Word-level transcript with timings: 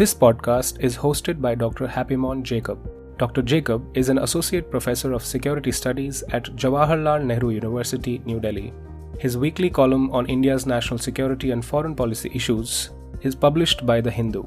This 0.00 0.14
podcast 0.14 0.78
is 0.80 0.96
hosted 0.96 1.42
by 1.42 1.54
Dr. 1.54 1.86
Happymon 1.86 2.42
Jacob. 2.42 2.78
Dr. 3.18 3.42
Jacob 3.42 3.82
is 3.94 4.08
an 4.08 4.16
associate 4.16 4.70
professor 4.70 5.12
of 5.12 5.22
security 5.22 5.70
studies 5.70 6.22
at 6.30 6.44
Jawaharlal 6.56 7.22
Nehru 7.22 7.50
University, 7.50 8.22
New 8.24 8.40
Delhi. 8.40 8.72
His 9.18 9.36
weekly 9.36 9.68
column 9.68 10.10
on 10.10 10.24
India's 10.24 10.64
national 10.64 10.96
security 10.96 11.50
and 11.50 11.62
foreign 11.62 11.94
policy 11.94 12.30
issues 12.32 12.88
is 13.20 13.34
published 13.34 13.84
by 13.84 14.00
The 14.00 14.10
Hindu. 14.10 14.44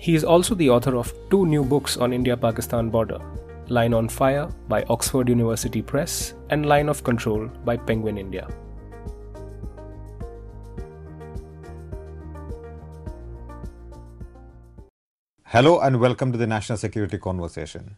He 0.00 0.16
is 0.16 0.24
also 0.24 0.56
the 0.56 0.70
author 0.70 0.96
of 0.96 1.14
two 1.30 1.46
new 1.46 1.62
books 1.62 1.96
on 1.96 2.12
India 2.12 2.36
Pakistan 2.36 2.90
border 2.90 3.20
Line 3.68 3.94
on 3.94 4.08
Fire 4.08 4.48
by 4.66 4.82
Oxford 4.90 5.28
University 5.28 5.82
Press 5.82 6.34
and 6.50 6.66
Line 6.66 6.88
of 6.88 7.04
Control 7.04 7.46
by 7.64 7.76
Penguin 7.76 8.18
India. 8.18 8.48
Hello 15.56 15.80
and 15.80 15.98
welcome 15.98 16.32
to 16.32 16.36
the 16.36 16.46
National 16.46 16.76
Security 16.76 17.16
Conversation. 17.16 17.96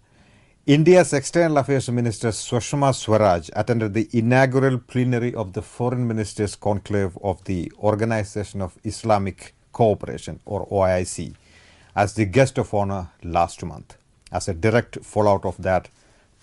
India's 0.65 1.13
External 1.13 1.59
Affairs 1.59 1.91
Minister 1.91 2.31
Swaraj 2.31 3.51
attended 3.57 3.95
the 3.95 4.09
inaugural 4.13 4.79
plenary 4.79 5.35
of 5.35 5.55
the 5.55 5.61
Foreign 5.61 6.07
Ministers 6.07 6.55
Conclave 6.55 7.19
of 7.21 7.43
the 7.47 7.73
Organization 7.81 8.63
of 8.63 8.79
Islamic 8.85 9.57
Cooperation 9.73 10.39
or 10.45 10.69
OIC 10.69 11.35
as 11.97 12.15
the 12.15 12.27
guest 12.27 12.59
of 12.59 12.73
honor 12.73 13.11
last 13.25 13.65
month. 13.65 13.97
As 14.31 14.47
a 14.47 14.55
direct 14.55 15.05
fallout 15.05 15.45
of 15.45 15.61
that, 15.61 15.89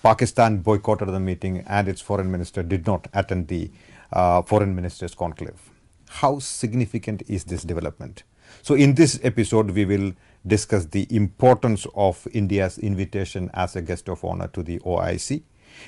Pakistan 0.04 0.58
boycotted 0.58 1.08
the 1.08 1.22
meeting 1.22 1.64
and 1.66 1.88
its 1.88 2.02
foreign 2.02 2.30
minister 2.30 2.62
did 2.62 2.86
not 2.86 3.08
attend 3.14 3.48
the 3.48 3.72
uh, 4.12 4.42
foreign 4.42 4.76
ministers 4.76 5.16
conclave. 5.16 5.72
How 6.10 6.40
significant 6.40 7.24
is 7.30 7.46
this 7.46 7.64
development? 7.64 8.24
So, 8.62 8.76
in 8.76 8.96
this 8.96 9.20
episode, 9.24 9.72
we 9.72 9.86
will 9.86 10.14
discuss 10.48 10.86
the 10.86 11.08
importance 11.16 11.88
of 11.96 12.28
India's 12.34 12.78
invitation 12.78 13.50
as 13.54 13.76
a 13.76 13.82
guest 13.82 14.10
of 14.10 14.24
honor 14.24 14.48
to 14.50 14.64
the 14.64 14.80
OIC. 14.80 15.44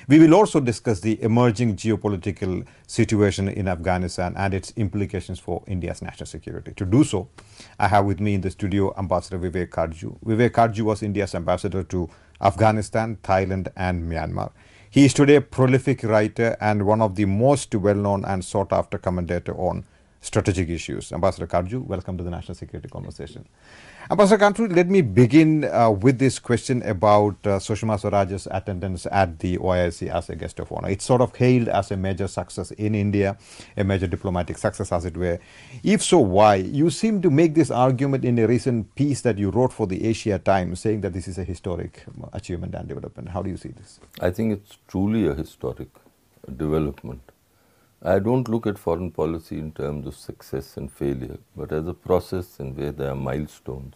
We 0.06 0.18
will 0.18 0.34
also 0.34 0.60
discuss 0.60 1.00
the 1.00 1.22
emerging 1.22 1.76
geopolitical 1.76 2.66
situation 2.86 3.48
in 3.48 3.68
Afghanistan 3.68 4.34
and 4.36 4.52
its 4.52 4.72
implications 4.76 5.38
for 5.38 5.62
India's 5.66 6.02
national 6.02 6.26
security. 6.26 6.72
To 6.76 6.84
do 6.84 7.04
so, 7.04 7.28
I 7.78 7.88
have 7.88 8.04
with 8.04 8.20
me 8.20 8.34
in 8.34 8.40
the 8.42 8.50
studio 8.50 8.94
Ambassador 8.98 9.38
Vivek 9.38 9.70
Katju. 9.70 10.18
Vivek 10.24 10.50
Katju 10.50 10.82
was 10.82 11.02
India's 11.02 11.34
ambassador 11.34 11.82
to 11.84 12.10
Afghanistan, 12.40 13.16
Thailand, 13.22 13.68
and 13.76 14.10
Myanmar. 14.10 14.50
He 14.90 15.04
is 15.04 15.14
today 15.14 15.36
a 15.36 15.40
prolific 15.40 16.02
writer 16.02 16.56
and 16.60 16.86
one 16.86 17.02
of 17.02 17.14
the 17.14 17.24
most 17.24 17.74
well 17.74 17.94
known 17.94 18.24
and 18.24 18.44
sought 18.44 18.72
after 18.72 18.98
commentator 18.98 19.54
on 19.54 19.84
strategic 20.20 20.68
issues. 20.68 21.12
Ambassador 21.12 21.46
Katju, 21.46 21.84
welcome 21.84 22.16
to 22.18 22.24
the 22.24 22.30
National 22.30 22.54
Security 22.54 22.88
Conversation. 22.88 23.46
Ambassador 24.10 24.38
Katju, 24.38 24.74
let 24.74 24.88
me 24.88 25.02
begin 25.02 25.64
uh, 25.66 25.90
with 25.90 26.18
this 26.18 26.38
question 26.38 26.82
about 26.84 27.34
uh, 27.44 27.58
Sushma 27.58 28.00
Swaraj's 28.00 28.48
attendance 28.50 29.06
at 29.12 29.38
the 29.40 29.58
OIC 29.58 30.08
as 30.08 30.30
a 30.30 30.34
guest 30.34 30.58
of 30.60 30.72
honor. 30.72 30.88
It's 30.88 31.04
sort 31.04 31.20
of 31.20 31.36
hailed 31.36 31.68
as 31.68 31.90
a 31.90 31.96
major 31.98 32.26
success 32.26 32.70
in 32.70 32.94
India, 32.94 33.36
a 33.76 33.84
major 33.84 34.06
diplomatic 34.06 34.56
success, 34.56 34.92
as 34.92 35.04
it 35.04 35.14
were. 35.14 35.38
If 35.82 36.02
so, 36.02 36.20
why? 36.20 36.54
You 36.54 36.88
seem 36.88 37.20
to 37.20 37.28
make 37.28 37.54
this 37.54 37.70
argument 37.70 38.24
in 38.24 38.38
a 38.38 38.46
recent 38.46 38.94
piece 38.94 39.20
that 39.20 39.36
you 39.36 39.50
wrote 39.50 39.74
for 39.74 39.86
the 39.86 40.02
Asia 40.06 40.38
Times, 40.38 40.80
saying 40.80 41.02
that 41.02 41.12
this 41.12 41.28
is 41.28 41.36
a 41.36 41.44
historic 41.44 42.02
achievement 42.32 42.74
and 42.76 42.88
development. 42.88 43.28
How 43.28 43.42
do 43.42 43.50
you 43.50 43.58
see 43.58 43.72
this? 43.76 44.00
I 44.20 44.30
think 44.30 44.54
it's 44.54 44.78
truly 44.88 45.26
a 45.26 45.34
historic 45.34 45.90
development. 46.56 47.20
I 48.02 48.20
don't 48.20 48.48
look 48.48 48.66
at 48.66 48.78
foreign 48.78 49.10
policy 49.10 49.58
in 49.58 49.72
terms 49.72 50.06
of 50.06 50.14
success 50.14 50.76
and 50.76 50.90
failure, 50.90 51.38
but 51.56 51.72
as 51.72 51.86
a 51.86 51.94
process 51.94 52.60
in 52.60 52.76
where 52.76 52.92
there 52.92 53.10
are 53.10 53.16
milestones. 53.16 53.94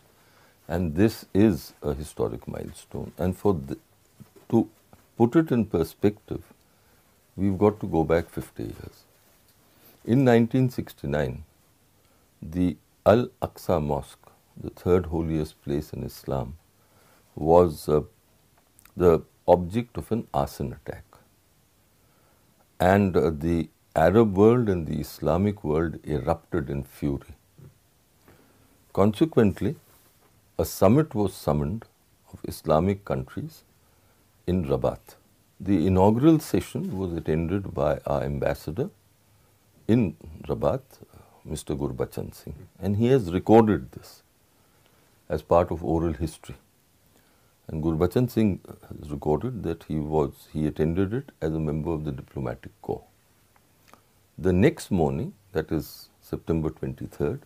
And 0.67 0.97
this 0.97 1.27
is 1.33 1.73
a 1.83 1.95
historic 1.95 2.49
milestone. 2.49 3.13
And 3.17 3.37
for 3.37 3.55
the, 3.55 3.79
to 4.51 4.69
put 5.17 5.37
it 5.37 5.53
in 5.53 5.67
perspective, 5.67 6.43
we've 7.37 7.57
got 7.57 7.79
to 7.81 7.87
go 7.87 8.03
back 8.03 8.29
50 8.29 8.63
years. 8.65 9.05
In 10.05 10.25
1969, 10.25 11.45
the 12.41 12.77
Al 13.07 13.29
Aqsa 13.41 13.81
Mosque, 13.81 14.31
the 14.57 14.71
third 14.71 15.07
holiest 15.07 15.63
place 15.63 15.93
in 15.93 16.03
Islam, 16.03 16.57
was 17.37 17.89
uh, 17.89 18.01
the 18.97 19.23
object 19.47 19.97
of 19.97 20.11
an 20.11 20.27
arson 20.35 20.73
attack. 20.73 21.05
And 22.81 23.17
uh, 23.17 23.31
the 23.31 23.69
Arab 23.95 24.39
world 24.39 24.71
and 24.71 24.87
the 24.87 25.01
Islamic 25.01 25.63
world 25.63 25.99
erupted 26.07 26.71
in 26.71 26.83
fury. 26.83 27.35
Consequently, 28.95 29.77
a 30.59 30.65
summit 30.65 31.15
was 31.15 31.35
summoned 31.35 31.85
of 32.33 32.41
Islamic 32.45 33.05
countries 33.05 33.65
in 34.47 34.67
Rabat. 34.67 35.17
The 35.61 35.87
inaugural 35.87 36.39
session 36.39 36.97
was 36.97 37.13
attended 37.13 37.75
by 37.75 38.01
our 38.07 38.23
ambassador 38.23 38.89
in 39.87 40.17
Rabat, 40.49 40.81
Mr. 41.47 41.77
Gurbachan 41.77 42.35
Singh, 42.35 42.69
and 42.81 42.97
he 42.97 43.09
has 43.09 43.31
recorded 43.31 43.93
this 43.93 44.23
as 45.29 45.43
part 45.43 45.71
of 45.71 45.85
oral 45.85 46.15
history. 46.15 46.57
And 47.69 47.83
Gurbachan 47.83 48.31
Singh 48.31 48.61
has 48.89 49.11
recorded 49.11 49.63
that 49.65 49.85
he 49.85 49.99
was 49.99 50.49
he 50.51 50.67
attended 50.67 51.13
it 51.13 51.31
as 51.43 51.53
a 51.53 51.61
member 51.61 51.91
of 51.91 52.05
the 52.05 52.13
diplomatic 52.13 52.73
corps. 52.81 53.05
The 54.45 54.53
next 54.53 54.91
morning, 54.91 55.35
that 55.53 55.71
is 55.71 56.09
September 56.21 56.69
23rd, 56.69 57.43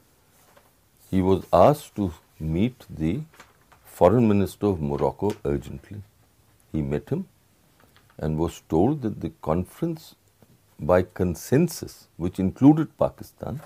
he 1.10 1.20
was 1.20 1.44
asked 1.52 1.94
to 1.96 2.14
meet 2.40 2.86
the 2.88 3.20
foreign 3.84 4.26
minister 4.26 4.68
of 4.68 4.80
Morocco 4.80 5.32
urgently. 5.44 6.00
He 6.72 6.80
met 6.80 7.10
him 7.10 7.28
and 8.18 8.38
was 8.38 8.62
told 8.70 9.02
that 9.02 9.20
the 9.20 9.30
conference 9.42 10.14
by 10.80 11.02
consensus, 11.02 12.08
which 12.16 12.38
included 12.38 12.96
Pakistan, 12.96 13.60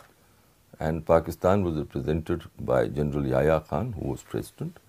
and 0.81 1.07
Pakistan 1.07 1.63
was 1.63 1.77
represented 1.77 2.43
by 2.59 2.89
General 2.89 3.29
Yahya 3.29 3.61
Khan, 3.61 3.93
who 3.93 4.09
was 4.09 4.25
president. 4.25 4.81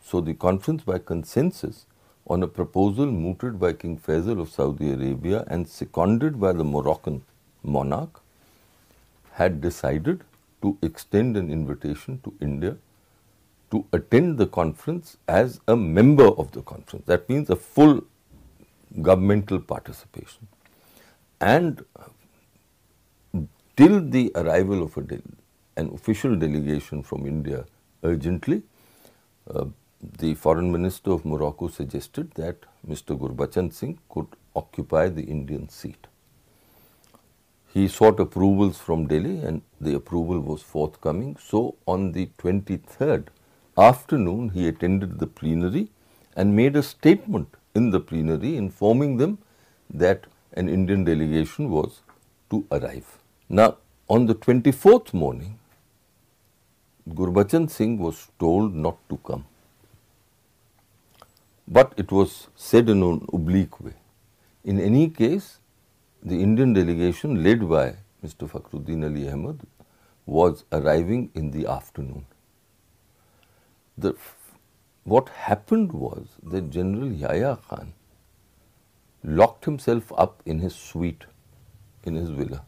So 0.00 0.20
the 0.20 0.34
conference 0.34 0.84
by 0.84 1.00
consensus 1.00 1.86
on 2.28 2.44
a 2.44 2.46
proposal 2.46 3.06
mooted 3.06 3.58
by 3.58 3.72
King 3.72 3.98
Faisal 3.98 4.40
of 4.40 4.50
Saudi 4.50 4.92
Arabia 4.92 5.42
and 5.48 5.66
seconded 5.66 6.38
by 6.38 6.52
the 6.52 6.62
Moroccan 6.62 7.24
monarch 7.76 8.20
had 9.32 9.60
decided 9.60 10.24
to 10.62 10.76
extend 10.82 11.36
an 11.36 11.50
invitation 11.50 12.20
to 12.24 12.34
India 12.40 12.76
to 13.70 13.84
attend 13.92 14.38
the 14.38 14.46
conference 14.46 15.16
as 15.28 15.60
a 15.68 15.76
member 15.76 16.26
of 16.26 16.52
the 16.52 16.62
conference. 16.62 17.04
That 17.06 17.28
means 17.28 17.50
a 17.50 17.56
full 17.56 18.02
governmental 19.02 19.60
participation. 19.60 20.48
And 21.40 21.84
till 23.76 24.00
the 24.08 24.32
arrival 24.34 24.82
of 24.82 24.96
an 24.96 25.90
official 25.94 26.34
delegation 26.36 27.02
from 27.02 27.26
India 27.26 27.64
urgently, 28.02 28.62
uh, 29.54 29.66
the 30.18 30.34
foreign 30.34 30.70
minister 30.72 31.12
of 31.12 31.24
Morocco 31.24 31.68
suggested 31.68 32.32
that 32.32 32.56
Mr. 32.88 33.18
Gurbachan 33.18 33.72
Singh 33.72 33.98
could 34.08 34.26
occupy 34.56 35.08
the 35.08 35.22
Indian 35.22 35.68
seat. 35.68 36.06
He 37.72 37.86
sought 37.86 38.18
approvals 38.18 38.78
from 38.78 39.06
Delhi 39.06 39.40
and 39.40 39.62
the 39.80 39.94
approval 39.94 40.40
was 40.40 40.62
forthcoming. 40.62 41.36
So, 41.40 41.76
on 41.86 42.12
the 42.12 42.26
23rd 42.38 43.26
afternoon, 43.76 44.50
he 44.50 44.66
attended 44.68 45.18
the 45.18 45.26
plenary 45.26 45.90
and 46.34 46.56
made 46.56 46.76
a 46.76 46.82
statement 46.82 47.48
in 47.74 47.90
the 47.90 48.00
plenary 48.00 48.56
informing 48.56 49.18
them 49.18 49.38
that 49.90 50.26
an 50.54 50.68
Indian 50.68 51.04
delegation 51.04 51.70
was 51.70 52.00
to 52.50 52.66
arrive. 52.72 53.18
Now, 53.48 53.76
on 54.08 54.26
the 54.26 54.34
24th 54.34 55.12
morning, 55.12 55.58
Gurbachan 57.08 57.70
Singh 57.70 57.98
was 57.98 58.28
told 58.38 58.74
not 58.74 58.96
to 59.08 59.16
come. 59.18 59.44
But 61.66 61.92
it 61.96 62.10
was 62.10 62.48
said 62.56 62.88
in 62.88 63.02
an 63.02 63.26
oblique 63.32 63.78
way. 63.80 63.94
In 64.64 64.80
any 64.80 65.08
case, 65.10 65.58
the 66.22 66.42
Indian 66.42 66.72
delegation 66.72 67.42
led 67.42 67.68
by 67.68 67.96
Mr. 68.24 68.48
Fakhruddin 68.50 69.04
Ali 69.04 69.28
Ahmad 69.30 69.60
was 70.26 70.64
arriving 70.72 71.30
in 71.34 71.50
the 71.50 71.66
afternoon. 71.66 72.26
The, 73.96 74.14
what 75.04 75.28
happened 75.30 75.92
was 75.92 76.26
that 76.42 76.70
General 76.70 77.10
Yahya 77.12 77.58
Khan 77.68 77.92
locked 79.24 79.64
himself 79.64 80.12
up 80.16 80.42
in 80.46 80.60
his 80.60 80.74
suite 80.74 81.24
in 82.04 82.14
his 82.14 82.30
villa. 82.30 82.64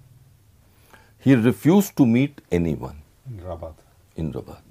He 1.18 1.34
refused 1.34 1.96
to 1.98 2.06
meet 2.06 2.40
anyone 2.50 3.02
in 3.28 3.44
Rabat, 3.44 3.74
in 4.16 4.32
Rabat 4.32 4.62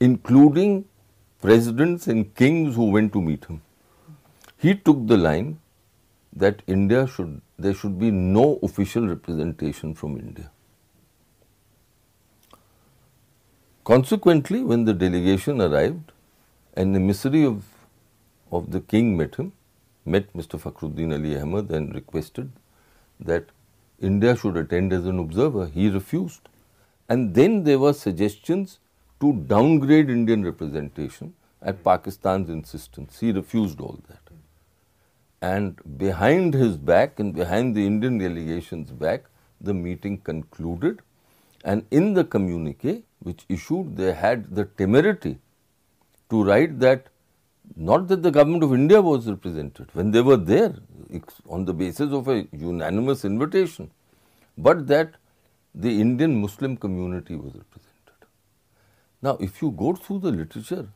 including 0.00 0.84
presidents 1.40 2.06
and 2.06 2.34
kings 2.34 2.74
who 2.74 2.90
went 2.90 3.12
to 3.12 3.20
meet 3.20 3.44
him. 3.44 3.60
He 4.58 4.74
took 4.74 5.06
the 5.06 5.16
line 5.16 5.60
that 6.36 6.62
India 6.66 7.06
should, 7.06 7.40
there 7.58 7.74
should 7.74 7.98
be 7.98 8.10
no 8.10 8.58
official 8.62 9.06
representation 9.08 9.94
from 9.94 10.18
India. 10.18 10.50
Consequently, 13.84 14.62
when 14.62 14.84
the 14.84 14.94
delegation 14.94 15.60
arrived, 15.60 16.12
an 16.74 16.96
emissary 16.96 17.44
of, 17.44 17.64
of 18.50 18.70
the 18.72 18.80
king 18.80 19.16
met 19.16 19.36
him, 19.36 19.52
met 20.04 20.32
Mr. 20.32 20.58
Fakhruddin 20.60 21.12
Ali 21.12 21.36
Ahmad 21.38 21.70
and 21.70 21.94
requested 21.94 22.50
that 23.20 23.44
India 24.00 24.36
should 24.36 24.56
attend 24.56 24.92
as 24.92 25.06
an 25.06 25.18
observer. 25.18 25.66
He 25.66 25.88
refused. 25.88 26.48
And 27.08 27.34
then 27.34 27.64
there 27.64 27.78
were 27.78 27.92
suggestions 27.92 28.78
to 29.20 29.32
downgrade 29.32 30.10
Indian 30.10 30.44
representation 30.44 31.34
at 31.62 31.84
Pakistan's 31.84 32.50
insistence. 32.50 33.20
He 33.20 33.32
refused 33.32 33.80
all 33.80 33.98
that. 34.08 34.23
And 35.44 35.80
behind 35.98 36.54
his 36.54 36.76
back 36.90 37.18
and 37.20 37.34
behind 37.38 37.74
the 37.76 37.86
Indian 37.86 38.18
delegation's 38.18 38.90
back, 38.90 39.24
the 39.60 39.74
meeting 39.74 40.18
concluded. 40.18 41.02
And 41.64 41.86
in 41.90 42.14
the 42.18 42.24
communique 42.24 43.02
which 43.20 43.44
issued, 43.48 43.96
they 43.96 44.12
had 44.12 44.54
the 44.54 44.64
temerity 44.64 45.38
to 46.30 46.44
write 46.44 46.78
that 46.80 47.08
not 47.76 48.08
that 48.08 48.22
the 48.22 48.30
government 48.30 48.62
of 48.62 48.74
India 48.74 49.00
was 49.00 49.26
represented 49.26 49.88
when 49.94 50.10
they 50.10 50.20
were 50.20 50.36
there 50.36 50.74
on 51.48 51.64
the 51.64 51.72
basis 51.72 52.12
of 52.12 52.28
a 52.28 52.46
unanimous 52.52 53.24
invitation, 53.24 53.90
but 54.58 54.86
that 54.86 55.14
the 55.74 56.00
Indian 56.00 56.40
Muslim 56.40 56.76
community 56.76 57.36
was 57.36 57.54
represented. 57.54 58.28
Now, 59.22 59.36
if 59.40 59.62
you 59.62 59.70
go 59.70 59.94
through 59.94 60.20
the 60.20 60.30
literature 60.30 60.86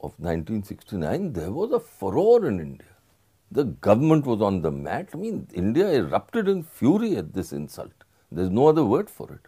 of 0.00 0.18
1969, 0.18 1.32
there 1.34 1.52
was 1.52 1.72
a 1.72 1.80
furor 1.80 2.48
in 2.48 2.60
India. 2.60 2.95
The 3.50 3.64
government 3.64 4.26
was 4.26 4.42
on 4.42 4.62
the 4.62 4.70
mat. 4.70 5.10
I 5.14 5.16
mean, 5.16 5.46
India 5.54 5.88
erupted 5.92 6.48
in 6.48 6.62
fury 6.62 7.16
at 7.16 7.32
this 7.32 7.52
insult. 7.52 7.92
There's 8.30 8.50
no 8.50 8.68
other 8.68 8.84
word 8.84 9.08
for 9.08 9.32
it. 9.32 9.40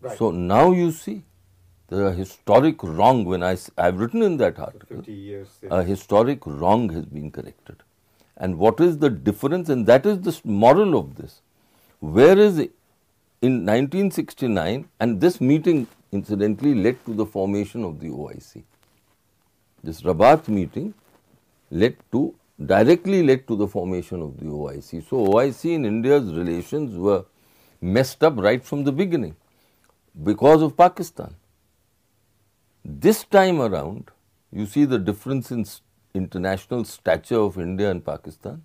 Right. 0.00 0.16
So 0.16 0.30
now 0.30 0.72
you 0.72 0.90
see 0.90 1.24
the 1.88 2.12
historic 2.12 2.82
wrong 2.82 3.24
when 3.24 3.42
I, 3.42 3.56
I've 3.76 3.98
written 3.98 4.22
in 4.22 4.36
that 4.38 4.58
article, 4.58 5.02
a 5.70 5.82
historic 5.82 6.46
wrong 6.46 6.90
has 6.90 7.04
been 7.04 7.30
corrected. 7.30 7.82
And 8.36 8.58
what 8.58 8.80
is 8.80 8.98
the 8.98 9.10
difference? 9.10 9.68
And 9.68 9.86
that 9.86 10.06
is 10.06 10.20
the 10.20 10.40
moral 10.44 10.96
of 10.96 11.16
this. 11.16 11.40
Whereas 12.00 12.58
in 12.58 13.66
1969, 13.66 14.88
and 15.00 15.20
this 15.20 15.40
meeting 15.40 15.88
incidentally 16.12 16.74
led 16.74 17.04
to 17.06 17.14
the 17.14 17.26
formation 17.26 17.84
of 17.84 18.00
the 18.00 18.08
OIC. 18.08 18.62
This 19.82 20.02
Rabat 20.02 20.48
meeting 20.48 20.94
led 21.70 21.96
to, 22.12 22.34
directly 22.64 23.22
led 23.22 23.46
to 23.48 23.56
the 23.56 23.68
formation 23.68 24.22
of 24.22 24.38
the 24.38 24.46
OIC. 24.46 25.08
So, 25.08 25.26
OIC 25.26 25.74
in 25.74 25.84
India's 25.84 26.32
relations 26.32 26.96
were 26.96 27.24
messed 27.80 28.24
up 28.24 28.36
right 28.36 28.64
from 28.64 28.84
the 28.84 28.92
beginning 28.92 29.36
because 30.22 30.62
of 30.62 30.76
Pakistan. 30.76 31.34
This 32.84 33.24
time 33.24 33.60
around, 33.60 34.10
you 34.50 34.66
see 34.66 34.84
the 34.84 34.98
difference 34.98 35.50
in 35.50 35.64
international 36.14 36.84
stature 36.84 37.40
of 37.40 37.58
India 37.58 37.90
and 37.90 38.04
Pakistan. 38.04 38.62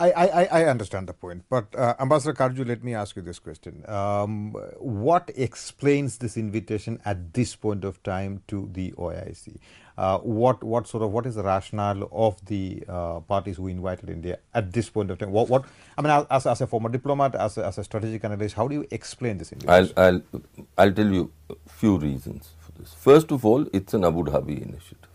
I, 0.00 0.10
I, 0.10 0.44
I 0.60 0.64
understand 0.64 1.08
the 1.08 1.12
point, 1.12 1.44
but 1.50 1.66
uh, 1.76 1.94
Ambassador 2.00 2.32
Katju, 2.32 2.66
let 2.66 2.82
me 2.82 2.94
ask 2.94 3.16
you 3.16 3.22
this 3.22 3.38
question. 3.38 3.84
Um, 3.86 4.52
what 4.78 5.30
explains 5.36 6.18
this 6.18 6.36
invitation 6.38 7.00
at 7.04 7.34
this 7.34 7.54
point 7.54 7.84
of 7.84 8.02
time 8.02 8.42
to 8.48 8.70
the 8.72 8.92
OIC? 8.92 9.58
Uh, 9.98 10.18
what 10.20 10.64
what 10.64 10.86
sort 10.88 11.02
of 11.02 11.12
what 11.12 11.26
is 11.26 11.34
the 11.34 11.42
rationale 11.42 12.08
of 12.12 12.42
the 12.46 12.82
uh, 12.88 13.20
parties 13.20 13.58
who 13.58 13.66
invited 13.68 14.08
India 14.08 14.38
at 14.54 14.72
this 14.72 14.88
point 14.88 15.10
of 15.10 15.18
time? 15.18 15.30
What, 15.30 15.50
what 15.50 15.66
I 15.98 16.02
mean, 16.02 16.26
as, 16.30 16.46
as 16.46 16.62
a 16.62 16.66
former 16.66 16.88
diplomat, 16.88 17.34
as 17.34 17.58
a, 17.58 17.66
as 17.66 17.76
a 17.76 17.84
strategic 17.84 18.24
analyst, 18.24 18.54
how 18.54 18.66
do 18.68 18.74
you 18.76 18.86
explain 18.90 19.36
this 19.36 19.52
invitation? 19.52 19.92
I'll, 19.98 20.22
I'll 20.32 20.42
I'll 20.78 20.92
tell 20.92 21.12
you 21.12 21.30
a 21.50 21.56
few 21.68 21.98
reasons 21.98 22.50
for 22.60 22.72
this. 22.80 22.94
First 22.94 23.30
of 23.32 23.44
all, 23.44 23.66
it's 23.74 23.92
an 23.92 24.04
Abu 24.04 24.24
Dhabi 24.24 24.62
initiative. 24.62 25.10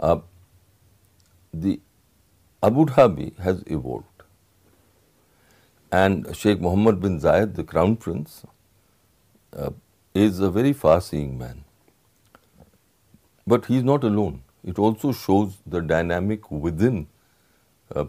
Uh, 0.00 0.18
the 1.52 1.80
Abu 2.66 2.86
Dhabi 2.86 3.36
has 3.38 3.62
evolved. 3.66 4.22
And 5.92 6.34
Sheikh 6.34 6.60
Mohammed 6.60 7.00
bin 7.00 7.20
Zayed, 7.20 7.54
the 7.54 7.62
crown 7.62 7.96
prince, 7.96 8.44
uh, 9.54 9.70
is 10.14 10.40
a 10.40 10.50
very 10.50 10.72
far 10.72 11.00
seeing 11.00 11.36
man. 11.36 11.64
But 13.46 13.66
he 13.66 13.76
is 13.76 13.84
not 13.84 14.02
alone. 14.02 14.42
It 14.64 14.78
also 14.78 15.12
shows 15.12 15.58
the 15.66 15.82
dynamic 15.82 16.50
within 16.50 17.06
uh, 17.94 18.06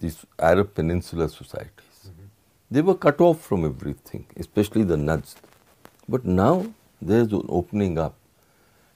these 0.00 0.26
Arab 0.38 0.74
Peninsula 0.74 1.28
societies. 1.28 2.00
Mm 2.06 2.14
-hmm. 2.16 2.28
They 2.72 2.82
were 2.88 2.98
cut 3.06 3.20
off 3.28 3.46
from 3.50 3.64
everything, 3.70 4.24
especially 4.44 4.84
the 4.94 4.96
Najd. 4.96 5.36
But 6.08 6.24
now 6.24 6.54
there 7.10 7.22
is 7.26 7.32
an 7.40 7.46
opening 7.60 7.98
up, 8.06 8.14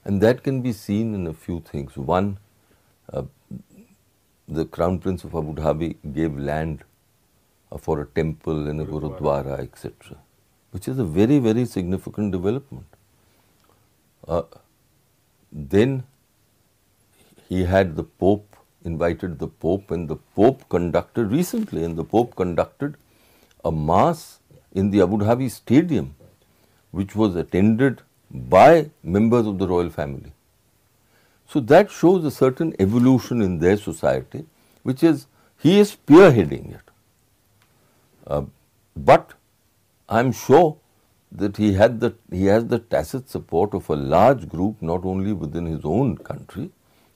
and 0.03 0.21
that 0.27 0.43
can 0.49 0.61
be 0.67 0.73
seen 0.73 1.15
in 1.19 1.27
a 1.27 1.33
few 1.45 1.61
things. 1.71 1.97
One, 2.17 2.27
the 4.47 4.65
Crown 4.65 4.99
Prince 4.99 5.23
of 5.23 5.35
Abu 5.35 5.53
Dhabi 5.53 5.95
gave 6.13 6.37
land 6.37 6.83
uh, 7.71 7.77
for 7.77 8.01
a 8.01 8.05
temple 8.05 8.67
and 8.67 8.79
a 8.79 8.85
Gurudwara, 8.85 9.59
etc., 9.59 10.17
which 10.71 10.87
is 10.87 10.99
a 10.99 11.03
very, 11.03 11.39
very 11.39 11.65
significant 11.65 12.31
development. 12.31 12.85
Uh, 14.27 14.43
then 15.51 16.03
he 17.49 17.63
had 17.63 17.95
the 17.95 18.03
Pope, 18.03 18.55
invited 18.85 19.39
the 19.39 19.47
Pope, 19.47 19.91
and 19.91 20.07
the 20.07 20.15
Pope 20.15 20.67
conducted 20.69 21.31
recently, 21.31 21.83
and 21.83 21.97
the 21.97 22.03
Pope 22.03 22.35
conducted 22.35 22.95
a 23.65 23.71
mass 23.71 24.39
in 24.73 24.91
the 24.91 25.01
Abu 25.01 25.17
Dhabi 25.17 25.49
Stadium, 25.51 26.15
which 26.91 27.15
was 27.15 27.35
attended 27.35 28.01
by 28.29 28.91
members 29.03 29.45
of 29.45 29.57
the 29.59 29.67
royal 29.67 29.89
family. 29.89 30.31
So 31.47 31.61
that 31.61 31.89
shows 31.89 32.25
a 32.25 32.31
certain 32.31 32.75
evolution 32.79 33.41
in 33.41 33.59
their 33.59 33.77
society, 33.77 34.45
which 34.83 35.03
is 35.03 35.27
he 35.57 35.79
is 35.79 35.95
spearheading 35.95 36.73
it. 36.75 36.81
Uh, 38.25 38.43
but 38.95 39.33
I 40.09 40.19
am 40.19 40.31
sure 40.31 40.77
that 41.31 41.57
he 41.57 41.73
had 41.73 41.99
the 42.01 42.15
he 42.31 42.45
has 42.45 42.65
the 42.67 42.79
tacit 42.79 43.29
support 43.29 43.73
of 43.73 43.89
a 43.89 43.95
large 43.95 44.47
group, 44.49 44.81
not 44.81 45.05
only 45.05 45.33
within 45.33 45.65
his 45.65 45.81
own 45.83 46.17
country, 46.17 46.69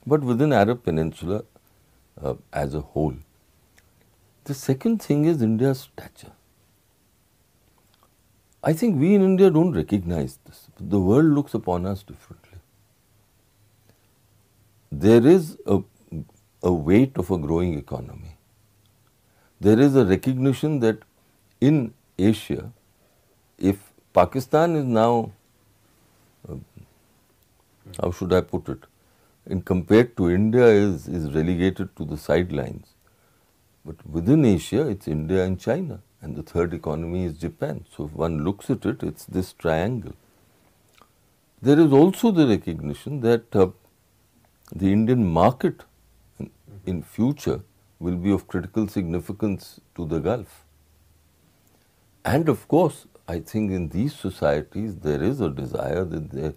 but 0.07 0.21
within 0.21 0.53
Arab 0.53 0.83
Peninsula 0.83 1.43
uh, 2.21 2.35
as 2.53 2.73
a 2.73 2.81
whole. 2.81 3.15
The 4.45 4.53
second 4.53 5.01
thing 5.01 5.25
is 5.25 5.41
India's 5.41 5.81
stature. 5.81 6.31
I 8.63 8.73
think 8.73 8.99
we 8.99 9.13
in 9.15 9.21
India 9.23 9.49
don't 9.49 9.73
recognize 9.73 10.39
this. 10.45 10.67
The 10.79 10.99
world 10.99 11.25
looks 11.25 11.53
upon 11.53 11.85
us 11.85 12.03
differently 12.03 12.40
there 14.91 15.25
is 15.25 15.57
a, 15.65 15.81
a 16.61 16.71
weight 16.71 17.17
of 17.17 17.31
a 17.31 17.37
growing 17.37 17.77
economy. 17.77 18.35
There 19.59 19.79
is 19.79 19.95
a 19.95 20.05
recognition 20.05 20.79
that 20.79 20.99
in 21.61 21.93
Asia, 22.17 22.71
if 23.57 23.77
Pakistan 24.13 24.75
is 24.75 24.85
now, 24.85 25.31
uh, 26.49 26.55
how 28.01 28.11
should 28.11 28.33
I 28.33 28.41
put 28.41 28.67
it, 28.69 28.79
in 29.45 29.61
compared 29.61 30.17
to 30.17 30.29
India 30.29 30.65
is, 30.65 31.07
is 31.07 31.31
relegated 31.31 31.95
to 31.95 32.05
the 32.05 32.17
sidelines. 32.17 32.87
But 33.85 34.05
within 34.05 34.45
Asia, 34.45 34.87
it's 34.87 35.07
India 35.07 35.43
and 35.43 35.59
China, 35.59 36.01
and 36.21 36.35
the 36.35 36.43
third 36.43 36.73
economy 36.73 37.25
is 37.25 37.37
Japan. 37.37 37.85
So 37.95 38.05
if 38.05 38.13
one 38.13 38.43
looks 38.43 38.69
at 38.69 38.85
it, 38.85 39.01
it's 39.01 39.25
this 39.25 39.53
triangle. 39.53 40.13
There 41.61 41.79
is 41.79 41.91
also 41.91 42.31
the 42.31 42.47
recognition 42.47 43.21
that 43.21 43.55
uh, 43.55 43.69
the 44.73 44.91
Indian 44.91 45.25
market 45.25 45.83
in, 46.85 47.03
future 47.03 47.61
will 47.99 48.15
be 48.15 48.31
of 48.31 48.47
critical 48.47 48.87
significance 48.87 49.79
to 49.95 50.05
the 50.05 50.19
Gulf. 50.19 50.65
And 52.23 52.49
of 52.49 52.67
course, 52.67 53.05
I 53.27 53.39
think 53.39 53.71
in 53.71 53.89
these 53.89 54.15
societies 54.15 54.95
there 54.95 55.21
is 55.21 55.41
a 55.41 55.49
desire 55.49 56.03
that 56.05 56.31
they, 56.31 56.53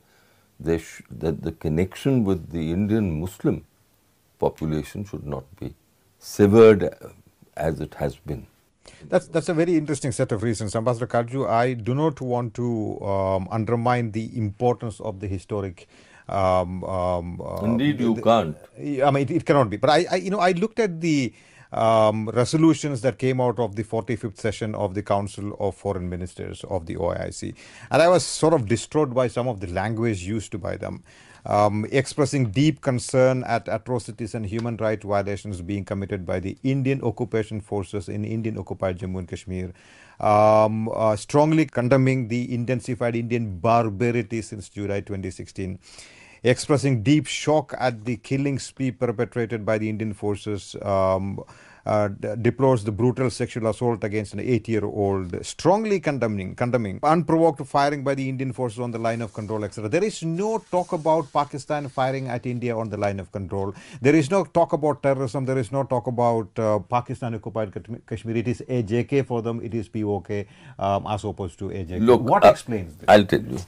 they 0.61 0.83
that 1.11 1.42
the 1.42 1.52
connection 1.52 2.25
with 2.25 2.50
the 2.50 2.71
Indian 2.73 3.21
Muslim 3.21 3.64
population 4.38 5.04
should 5.04 5.26
not 5.26 5.44
be 5.56 5.75
severed 6.18 6.85
uh, 6.85 6.90
as 7.56 7.80
it 7.80 7.94
has 7.94 8.16
been. 8.16 8.47
That's 9.09 9.26
that's 9.28 9.49
a 9.49 9.54
very 9.54 9.76
interesting 9.76 10.12
set 10.12 10.33
of 10.33 10.42
reasons, 10.42 10.75
Ambassador 10.76 11.06
Katju. 11.06 11.49
I 11.49 11.75
do 11.75 11.94
not 11.94 12.21
want 12.21 12.54
to 12.54 13.00
um, 13.04 13.49
undermine 13.50 14.12
the 14.12 14.37
importance 14.37 15.00
of 15.00 15.21
the 15.21 15.26
historic 15.26 15.88
um, 16.28 16.85
um, 16.85 17.40
uh, 17.40 17.64
Indeed, 17.64 18.00
you 18.00 18.14
the, 18.14 18.23
can't. 18.23 18.57
I 18.78 19.11
mean, 19.11 19.23
it, 19.25 19.31
it, 19.31 19.45
cannot 19.45 19.69
be. 19.69 19.76
But 19.76 19.90
I, 19.90 20.07
I, 20.11 20.16
you 20.16 20.31
know, 20.31 20.40
I 20.40 20.52
looked 20.52 20.81
at 20.81 21.00
the 21.00 21.33
um, 21.73 22.28
resolutions 22.28 23.02
that 23.02 23.19
came 23.19 23.40
out 23.40 23.59
of 23.59 23.76
the 23.76 23.85
45th 23.85 24.38
session 24.38 24.75
of 24.75 24.95
the 24.95 25.02
Council 25.02 25.57
of 25.61 25.76
Foreign 25.76 26.09
Ministers 26.09 26.64
of 26.64 26.87
the 26.87 26.97
OIC, 26.97 27.54
and 27.90 28.02
I 28.02 28.09
was 28.09 28.25
sort 28.25 28.54
of 28.54 28.69
distraught 28.69 29.12
by 29.12 29.28
some 29.28 29.49
of 29.49 29.61
the 29.61 29.66
language 29.66 30.23
used 30.23 30.61
by 30.61 30.76
them. 30.76 31.02
Um, 31.47 31.85
expressing 31.93 32.52
deep 32.52 32.81
concern 32.81 33.45
at 33.45 33.69
atrocities 33.69 34.35
and 34.35 34.47
human 34.47 34.78
rights 34.78 35.04
violations 35.04 35.61
being 35.61 35.85
committed 35.85 36.25
by 36.25 36.40
the 36.40 36.57
Indian 36.62 37.02
occupation 37.02 37.61
forces 37.61 38.09
in 38.09 38.25
Indian 38.25 38.57
occupied 38.57 38.99
Jammu 38.99 39.19
and 39.19 39.28
Kashmir, 39.28 39.75
um, 40.21 40.88
uh, 40.88 41.16
strongly 41.16 41.66
condemning 41.66 42.28
the 42.28 42.54
intensified 42.54 43.14
Indian 43.14 43.59
barbarity 43.59 44.40
since 44.40 44.71
July 44.71 45.00
2016 45.00 45.78
expressing 46.44 47.02
deep 47.02 47.26
shock 47.26 47.74
at 47.78 48.04
the 48.04 48.16
killings 48.18 48.70
perpetrated 48.70 49.64
by 49.64 49.78
the 49.78 49.88
Indian 49.88 50.12
forces, 50.12 50.76
um, 50.82 51.42
uh, 51.86 52.08
deplores 52.40 52.82
the 52.84 52.92
brutal 52.92 53.28
sexual 53.30 53.66
assault 53.66 54.04
against 54.04 54.32
an 54.32 54.40
eight-year-old, 54.40 55.44
strongly 55.44 56.00
condemning, 56.00 56.54
condemning 56.54 56.98
unprovoked 57.02 57.66
firing 57.66 58.02
by 58.02 58.14
the 58.14 58.26
Indian 58.26 58.52
forces 58.52 58.78
on 58.78 58.90
the 58.90 58.98
line 58.98 59.20
of 59.20 59.34
control, 59.34 59.64
etc. 59.64 59.88
There 59.88 60.04
is 60.04 60.22
no 60.22 60.64
talk 60.70 60.92
about 60.92 61.30
Pakistan 61.32 61.88
firing 61.88 62.28
at 62.28 62.46
India 62.46 62.76
on 62.76 62.88
the 62.88 62.96
line 62.96 63.20
of 63.20 63.30
control. 63.32 63.74
There 64.00 64.14
is 64.14 64.30
no 64.30 64.44
talk 64.44 64.72
about 64.72 65.02
terrorism. 65.02 65.44
There 65.44 65.58
is 65.58 65.72
no 65.72 65.84
talk 65.84 66.06
about 66.06 66.58
uh, 66.58 66.78
Pakistan 66.78 67.34
occupied 67.34 67.72
Kashmir. 68.06 68.36
It 68.36 68.48
is 68.48 68.62
AJK 68.66 69.26
for 69.26 69.42
them. 69.42 69.60
It 69.62 69.74
is 69.74 69.88
POK 69.88 70.46
um, 70.78 71.06
as 71.06 71.24
opposed 71.24 71.58
to 71.58 71.66
AJK. 71.66 72.00
Look, 72.00 72.22
what 72.22 72.44
uh, 72.44 72.48
explains 72.48 72.96
this? 72.96 73.04
I'll 73.08 73.26
tell 73.26 73.42
you. 73.42 73.58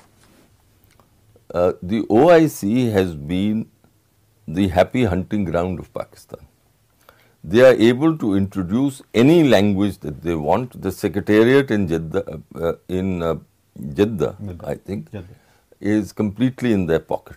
Uh, 1.54 1.72
the 1.82 2.02
OIC 2.02 2.90
has 2.92 3.14
been 3.14 3.68
the 4.48 4.68
happy 4.68 5.04
hunting 5.04 5.44
ground 5.44 5.78
of 5.78 5.92
Pakistan. 5.94 6.40
They 7.44 7.60
are 7.60 7.74
able 7.74 8.18
to 8.18 8.34
introduce 8.34 9.02
any 9.14 9.44
language 9.44 9.98
that 9.98 10.22
they 10.22 10.34
want. 10.34 10.80
The 10.82 10.90
secretariat 10.90 11.70
in 11.70 11.86
Jeddah, 11.86 12.40
uh, 12.56 12.72
in 12.88 13.22
uh, 13.22 13.36
Jeddah, 13.94 14.36
I 14.64 14.74
think, 14.74 15.12
Jeddah. 15.12 15.26
is 15.80 16.12
completely 16.12 16.72
in 16.72 16.86
their 16.86 16.98
pocket. 16.98 17.36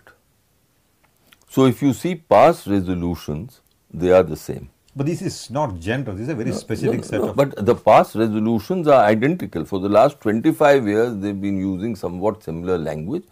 So 1.48 1.66
if 1.66 1.80
you 1.82 1.92
see 1.92 2.16
past 2.16 2.66
resolutions, 2.66 3.60
they 3.92 4.10
are 4.10 4.22
the 4.24 4.36
same. 4.36 4.70
But 4.96 5.06
this 5.06 5.22
is 5.22 5.50
not 5.50 5.78
general, 5.78 6.16
this 6.16 6.24
is 6.24 6.28
a 6.30 6.34
very 6.34 6.50
no, 6.50 6.56
specific 6.56 7.00
no, 7.00 7.06
set 7.06 7.20
no, 7.20 7.28
of. 7.28 7.36
But 7.36 7.64
the 7.64 7.74
past 7.74 8.16
resolutions 8.16 8.88
are 8.88 9.04
identical. 9.04 9.64
For 9.64 9.78
the 9.78 9.88
last 9.88 10.20
25 10.20 10.86
years, 10.88 11.16
they've 11.16 11.40
been 11.40 11.58
using 11.58 11.94
somewhat 11.94 12.42
similar 12.42 12.76
language. 12.76 13.22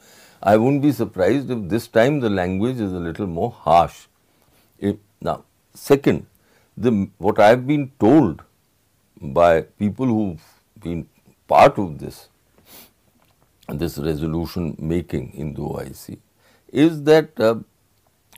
I 0.43 0.57
wouldn't 0.57 0.83
be 0.83 0.93
surprised 0.93 1.51
if 1.51 1.69
this 1.69 1.89
time 1.89 2.21
the 2.21 2.31
language 2.31 2.77
is 2.77 2.93
a 2.93 2.99
little 2.99 3.27
more 3.27 3.51
harsh. 3.51 4.07
If, 4.79 4.97
now, 5.21 5.45
second, 5.75 6.27
the, 6.77 7.09
what 7.19 7.41
I 7.41 7.49
have 7.49 7.67
been 7.67 7.91
told 7.99 8.43
by 9.21 9.63
people 9.63 10.07
who've 10.07 10.43
been 10.81 11.09
part 11.49 11.79
of 11.79 11.99
this, 11.99 12.29
this 13.69 13.99
resolution 13.99 14.77
making 14.79 15.33
in 15.35 15.55
the 15.55 15.61
OIC, 15.61 16.19
is 16.73 17.03
that 17.03 17.39
uh, 17.41 17.57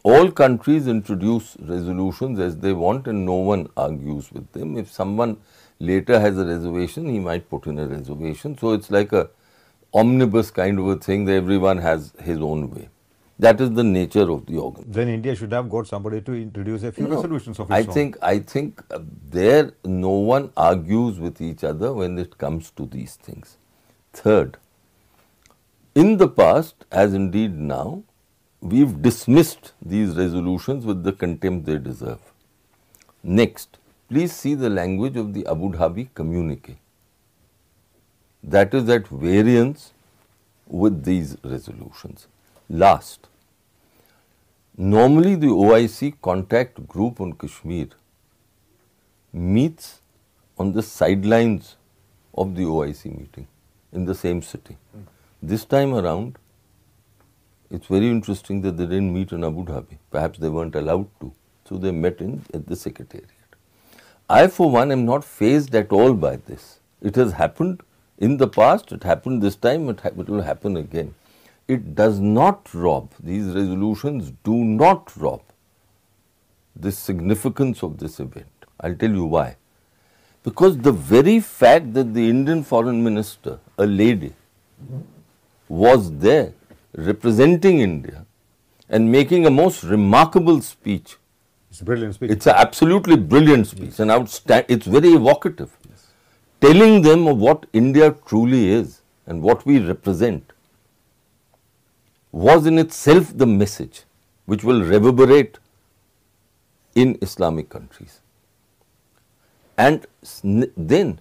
all 0.03 0.31
countries 0.31 0.87
introduce 0.87 1.57
resolutions 1.61 2.39
as 2.39 2.57
they 2.57 2.73
want 2.73 3.07
and 3.07 3.27
no 3.27 3.35
one 3.35 3.69
argues 3.77 4.33
with 4.33 4.51
them. 4.53 4.79
If 4.79 4.91
someone 4.91 5.37
later 5.79 6.19
has 6.19 6.39
a 6.39 6.47
reservation, 6.47 7.11
he 7.11 7.19
might 7.19 7.51
put 7.51 7.67
in 7.67 7.79
a 7.79 7.87
reservation. 7.87 8.57
So, 8.57 8.73
it's 8.73 8.91
like 8.91 9.13
a 9.13 9.29
omnibus 9.93 10.51
kind 10.51 10.79
of 10.79 10.87
a 10.89 10.97
thing 10.97 11.25
that 11.27 11.35
everyone 11.35 11.79
has 11.79 12.13
his 12.23 12.39
own 12.39 12.71
way. 12.71 12.89
That 13.39 13.61
is 13.61 13.71
the 13.73 13.83
nature 13.85 14.31
of 14.31 14.45
the 14.47 14.59
organ. 14.59 14.85
Then 14.87 15.09
India 15.09 15.35
should 15.35 15.53
have 15.53 15.71
got 15.71 15.87
somebody 15.87 16.21
to 16.21 16.33
introduce 16.35 16.83
a 16.83 16.93
few 16.93 17.07
no, 17.09 17.17
resolutions 17.17 17.59
of 17.59 17.71
its 17.71 17.75
I 17.75 17.89
own. 17.89 17.95
think 17.95 18.19
I 18.23 18.39
think 18.41 18.83
uh, 18.91 18.99
there 19.31 19.73
no 19.85 20.11
one 20.11 20.53
argues 20.57 21.19
with 21.19 21.41
each 21.41 21.65
other 21.65 21.93
when 21.93 22.19
it 22.19 22.37
comes 22.37 22.71
to 22.73 22.87
these 22.87 23.17
things. 23.17 23.57
Third, 24.13 24.59
in 25.95 26.19
the 26.19 26.29
past, 26.29 26.85
as 26.93 27.15
indeed 27.15 27.57
now, 27.59 28.03
we've 28.61 29.01
dismissed 29.01 29.73
these 29.81 30.17
resolutions 30.17 30.85
with 30.85 31.03
the 31.03 31.13
contempt 31.13 31.67
they 31.67 31.79
deserve. 31.79 32.21
Next, 33.23 33.79
please 34.09 34.33
see 34.35 34.55
the 34.55 34.71
language 34.71 35.17
of 35.17 35.33
the 35.35 35.47
Abu 35.47 35.73
Dhabi 35.73 36.09
communique 36.15 36.77
that 38.43 38.75
is 38.75 38.89
at 38.89 39.07
variance 39.09 39.93
with 40.67 41.05
these 41.05 41.37
resolutions. 41.45 42.27
Last, 42.69 43.29
normally 44.77 45.35
the 45.35 45.49
OIC 45.49 46.15
contact 46.23 46.87
group 46.87 47.21
on 47.21 47.33
Kashmir 47.33 47.89
meets 49.33 50.01
on 50.59 50.73
the 50.73 50.83
sidelines 50.83 51.77
of 52.35 52.55
the 52.55 52.63
OIC 52.63 53.19
meeting 53.19 53.47
in 53.93 54.05
the 54.05 54.15
same 54.15 54.43
city. 54.43 54.77
Mm. 54.97 55.05
This 55.43 55.65
time 55.65 55.95
around, 55.95 56.39
it's 57.71 57.87
very 57.87 58.09
interesting 58.09 58.61
that 58.63 58.77
they 58.77 58.85
didn't 58.85 59.13
meet 59.13 59.33
in 59.33 59.45
Abu 59.45 59.65
Dhabi. 59.65 59.99
Perhaps 60.11 60.39
they 60.39 60.49
weren't 60.49 60.75
allowed 60.75 61.09
to. 61.21 61.33
So 61.69 61.77
they 61.77 61.91
met 61.91 62.21
in 62.21 62.45
at 62.53 62.67
the 62.67 62.77
secretariat. 62.77 63.29
I, 64.29 64.49
for 64.49 64.71
one, 64.71 64.93
am 64.93 65.05
not 65.05 65.25
fazed 65.25 65.75
at 65.75 65.93
all 65.93 66.15
by 66.15 66.37
this. 66.37 66.81
It 67.01 67.17
has 67.17 67.33
happened 67.33 67.83
in 68.21 68.37
the 68.37 68.47
past, 68.47 68.93
it 68.93 69.03
happened 69.03 69.43
this 69.43 69.57
time, 69.57 69.89
it, 69.89 70.05
it 70.05 70.29
will 70.29 70.43
happen 70.43 70.77
again. 70.77 71.15
It 71.67 71.95
does 71.95 72.21
not 72.21 72.73
rob, 72.75 73.13
these 73.19 73.47
resolutions 73.47 74.33
do 74.45 74.55
not 74.55 75.17
rob 75.17 75.43
the 76.77 76.93
significance 76.93 77.83
of 77.83 77.99
this 77.99 78.21
event. 78.21 78.67
I'll 78.79 78.95
tell 78.95 79.11
you 79.11 79.25
why. 79.25 79.57
Because 80.43 80.79
the 80.79 80.93
very 80.93 81.41
fact 81.41 81.93
that 81.95 82.15
the 82.15 82.29
Indian 82.29 82.63
foreign 82.63 83.03
minister, 83.03 83.59
a 83.79 83.87
lady, 83.87 84.33
was 85.69 86.11
there 86.19 86.53
representing 86.95 87.81
India 87.81 88.27
and 88.89 89.11
making 89.11 89.47
a 89.47 89.51
most 89.51 89.83
remarkable 89.85 90.61
speech. 90.61 91.17
It's 91.71 91.81
a 91.81 91.85
brilliant 91.85 92.15
speech. 92.15 92.31
It's 92.31 92.47
an 92.47 92.55
absolutely 92.57 93.17
brilliant 93.17 93.67
speech 93.69 93.91
yes. 93.91 94.01
and 94.01 94.11
outstand, 94.11 94.65
it's 94.69 94.87
very 94.87 95.11
evocative 95.11 95.77
telling 96.61 97.03
them 97.03 97.27
of 97.27 97.39
what 97.39 97.67
India 97.73 98.15
truly 98.27 98.71
is 98.71 99.01
and 99.27 99.43
what 99.43 99.65
we 99.65 99.79
represent 99.79 100.53
was 102.33 102.67
in 102.67 102.79
itself 102.79 103.33
the 103.37 103.47
message 103.47 104.03
which 104.47 104.63
will 104.65 104.83
reverberate 104.83 105.59
in 106.95 107.19
Islamic 107.23 107.69
countries. 107.69 108.21
And 109.79 110.07
then, 110.77 111.21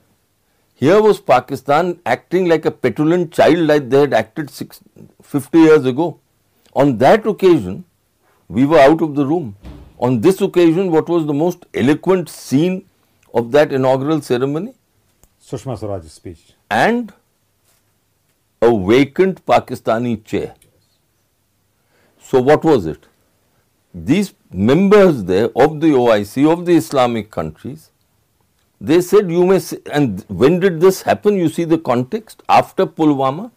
here 0.76 1.02
was 1.02 1.20
Pakistan 1.20 2.00
acting 2.06 2.48
like 2.48 2.66
a 2.66 2.72
petulant 2.72 3.32
child 3.32 3.60
like 3.60 3.90
they 3.90 4.02
had 4.02 4.14
acted 4.14 4.50
six, 4.50 4.82
50 5.22 5.60
years 5.60 5.86
ago. 5.86 6.20
On 6.74 6.98
that 6.98 7.26
occasion, 7.26 7.86
we 8.48 8.66
were 8.66 8.80
out 8.80 9.02
of 9.02 9.16
the 9.16 9.26
room. 9.26 9.56
On 10.00 10.22
this 10.22 10.42
occasion, 10.42 10.92
what 10.92 11.08
was 11.08 11.26
the 11.26 11.34
most 11.34 11.66
eloquent 11.74 12.30
scene 12.30 12.86
of 13.34 13.52
that 13.52 13.72
inaugural 13.72 14.22
ceremony? 14.22 14.74
Sushma 15.50 15.78
Swaraj's 15.78 16.12
speech. 16.12 16.54
And 16.70 17.12
a 18.62 18.78
vacant 18.88 19.44
Pakistani 19.46 20.24
chair. 20.24 20.54
So, 22.22 22.42
what 22.42 22.64
was 22.64 22.86
it? 22.86 23.08
These 23.94 24.34
members 24.52 25.24
there 25.24 25.50
of 25.56 25.80
the 25.82 25.88
OIC, 25.88 26.52
of 26.52 26.66
the 26.66 26.76
Islamic 26.76 27.32
countries, 27.32 27.90
they 28.80 29.02
said 29.02 29.32
you 29.32 29.46
may, 29.46 29.60
say, 29.60 29.80
and 29.92 30.24
when 30.28 30.60
did 30.60 30.80
this 30.80 31.02
happen? 31.02 31.36
You 31.36 31.50
see 31.50 31.64
the 31.64 31.80
context 31.80 32.44
after 32.48 32.86
Pulwama, 32.86 33.50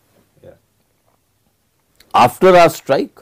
yeah. 0.43 0.53
after 2.15 2.57
our 2.57 2.71
strike. 2.71 3.21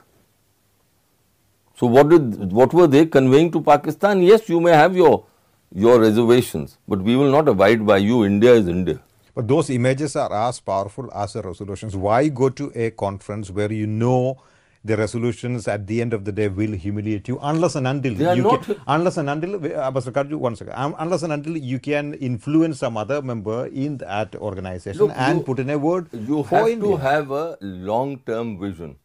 So, 1.77 1.87
what 1.87 2.09
did 2.09 2.53
what 2.53 2.73
were 2.73 2.87
they 2.87 3.05
conveying 3.07 3.51
to 3.53 3.61
Pakistan? 3.61 4.23
Yes, 4.23 4.49
you 4.49 4.61
may 4.61 4.73
have 4.73 4.97
your 4.97 5.25
your 5.73 6.01
reservations, 6.01 6.79
but 6.89 7.01
we 7.01 7.17
will 7.17 7.31
not 7.31 7.49
abide 7.49 7.87
by 7.87 7.99
you. 7.99 8.25
India 8.25 8.55
is 8.55 8.69
India. 8.69 9.01
But 9.35 9.47
those 9.47 9.71
images 9.71 10.17
are 10.17 10.33
as 10.49 10.61
powerful 10.61 11.11
as 11.15 11.35
the 11.35 11.43
resolutions. 11.43 11.97
Why 11.97 12.29
go 12.29 12.49
to 12.51 12.73
a 12.75 12.91
conference 12.91 13.51
where 13.51 13.73
you 13.73 13.87
know 13.87 14.43
the 14.85 14.97
resolutions 14.97 15.69
at 15.69 15.87
the 15.87 16.01
end 16.01 16.13
of 16.13 16.25
the 16.25 16.33
day 16.33 16.49
will 16.49 16.73
humiliate 16.73 17.29
you 17.29 17.39
unless 17.43 17.75
and 17.75 17.87
until 17.87 18.15
they 18.15 18.35
you 18.35 18.59
can, 18.59 18.81
unless 18.87 19.19
and 19.19 19.29
until 19.29 19.57
uh, 19.57 19.91
one 19.91 20.57
second 20.57 20.73
um, 20.75 20.95
unless 20.99 21.23
and 21.23 21.35
until 21.35 21.55
you 21.57 21.79
can 21.79 22.15
influence 22.15 22.79
some 22.79 22.97
other 22.97 23.21
member 23.21 23.67
in 23.67 23.99
that 23.99 24.35
organization 24.37 24.99
Look, 24.99 25.13
and 25.15 25.39
you, 25.41 25.45
put 25.45 25.59
in 25.59 25.69
a 25.69 25.77
word 25.77 26.09
you 26.13 26.43
have 26.45 26.67
India. 26.67 26.89
to 26.89 26.97
have 26.97 27.31
a 27.31 27.59
long 27.61 28.21
term 28.21 28.59
vision 28.59 28.97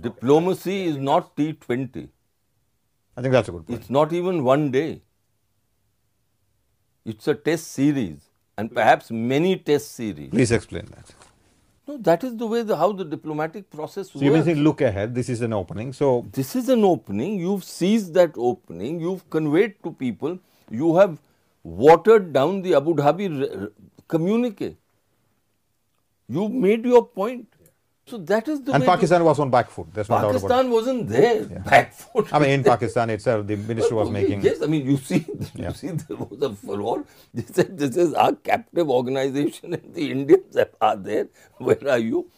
diplomacy 0.00 0.84
is 0.84 0.96
not 0.96 1.36
T20 1.36 2.08
I 3.16 3.20
think 3.20 3.32
that's 3.32 3.48
a 3.48 3.52
good 3.52 3.66
point. 3.66 3.78
It's 3.78 3.90
not 3.90 4.12
even 4.12 4.42
one 4.42 4.70
day. 4.70 5.02
It's 7.04 7.26
a 7.26 7.34
test 7.34 7.68
series 7.72 8.18
and 8.56 8.72
perhaps 8.72 9.10
many 9.10 9.56
test 9.56 9.92
series. 9.92 10.30
Please 10.30 10.52
explain 10.52 10.86
that. 10.94 11.14
No, 11.86 11.96
that 11.98 12.22
is 12.22 12.36
the 12.36 12.46
way 12.46 12.62
the, 12.62 12.76
how 12.76 12.92
the 12.92 13.04
diplomatic 13.04 13.68
process 13.70 14.12
so 14.12 14.20
works. 14.20 14.46
you 14.46 14.54
mean 14.54 14.62
look 14.62 14.80
ahead, 14.80 15.14
this 15.14 15.28
is 15.28 15.40
an 15.40 15.52
opening. 15.52 15.92
So 15.92 16.24
this 16.32 16.54
is 16.54 16.68
an 16.68 16.84
opening. 16.84 17.40
You've 17.40 17.64
seized 17.64 18.14
that 18.14 18.32
opening. 18.36 19.00
You've 19.00 19.28
conveyed 19.30 19.82
to 19.82 19.90
people. 19.90 20.38
You 20.70 20.96
have 20.96 21.18
watered 21.64 22.32
down 22.32 22.62
the 22.62 22.74
Abu 22.74 22.94
Dhabi 22.94 23.72
communique. 24.06 24.76
You've 26.28 26.52
made 26.52 26.84
your 26.84 27.04
point. 27.04 27.51
So 28.06 28.18
that 28.18 28.48
is 28.48 28.60
the 28.62 28.72
and 28.74 28.84
Pakistan 28.84 29.24
was 29.24 29.38
on 29.38 29.48
back 29.50 29.70
foot. 29.70 29.86
There's 29.94 30.08
no 30.08 30.16
doubt 30.16 30.22
about 30.22 30.36
it. 30.36 30.40
Pakistan 30.42 30.70
wasn't 30.70 31.08
there 31.08 31.44
back 31.44 31.92
foot. 31.94 32.28
I 32.32 32.38
mean, 32.40 32.50
in 32.50 32.64
Pakistan 32.64 33.10
itself, 33.10 33.46
the 33.46 33.56
minister 33.56 33.94
was 33.94 34.10
making. 34.10 34.42
Yes, 34.42 34.60
I 34.60 34.66
mean, 34.66 34.84
you 34.84 34.96
see, 34.96 35.24
you 35.28 35.46
Yeah. 35.54 35.72
see, 35.72 35.88
there 35.90 36.16
was 36.16 36.42
a 36.42 36.54
furore. 36.54 37.04
They 37.32 37.44
said, 37.44 37.78
this 37.78 37.96
is 37.96 38.12
our 38.14 38.34
captive 38.34 38.90
organization 38.90 39.74
and 39.74 39.94
the 39.94 40.10
Indians 40.10 40.56
are 40.80 40.96
there. 40.96 41.28
Where 41.58 41.88
are 41.88 41.98
you? 41.98 42.28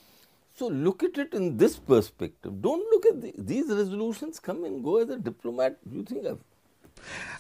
So 0.57 0.69
look 0.69 1.03
at 1.03 1.19
it 1.19 1.33
in 1.35 1.57
this 1.57 1.77
perspective. 1.77 2.61
Don't 2.63 2.85
look 2.93 3.07
at 3.07 3.21
the, 3.23 3.35
these 3.37 3.69
resolutions 3.69 4.39
come 4.39 4.65
and 4.65 4.85
go 4.85 4.99
as 4.99 5.09
a 5.09 5.19
diplomat. 5.19 5.79
You 5.91 6.05
think 6.05 6.27
I've 6.27 6.39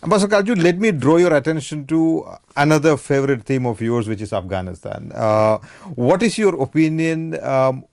Ambassador 0.03 0.37
Katju, 0.37 0.63
let 0.63 0.79
me 0.79 0.91
draw 0.93 1.17
your 1.17 1.35
attention 1.35 1.87
to 1.87 2.27
another 2.57 2.97
favorite 2.97 3.45
theme 3.45 3.67
of 3.67 3.81
yours, 3.81 4.09
which 4.09 4.21
is 4.21 4.33
Afghanistan. 4.33 5.13
Uh, 5.15 5.59
what 5.95 6.23
is 6.23 6.37
your 6.37 6.61
opinion? 6.61 7.43
Um, 7.43 7.85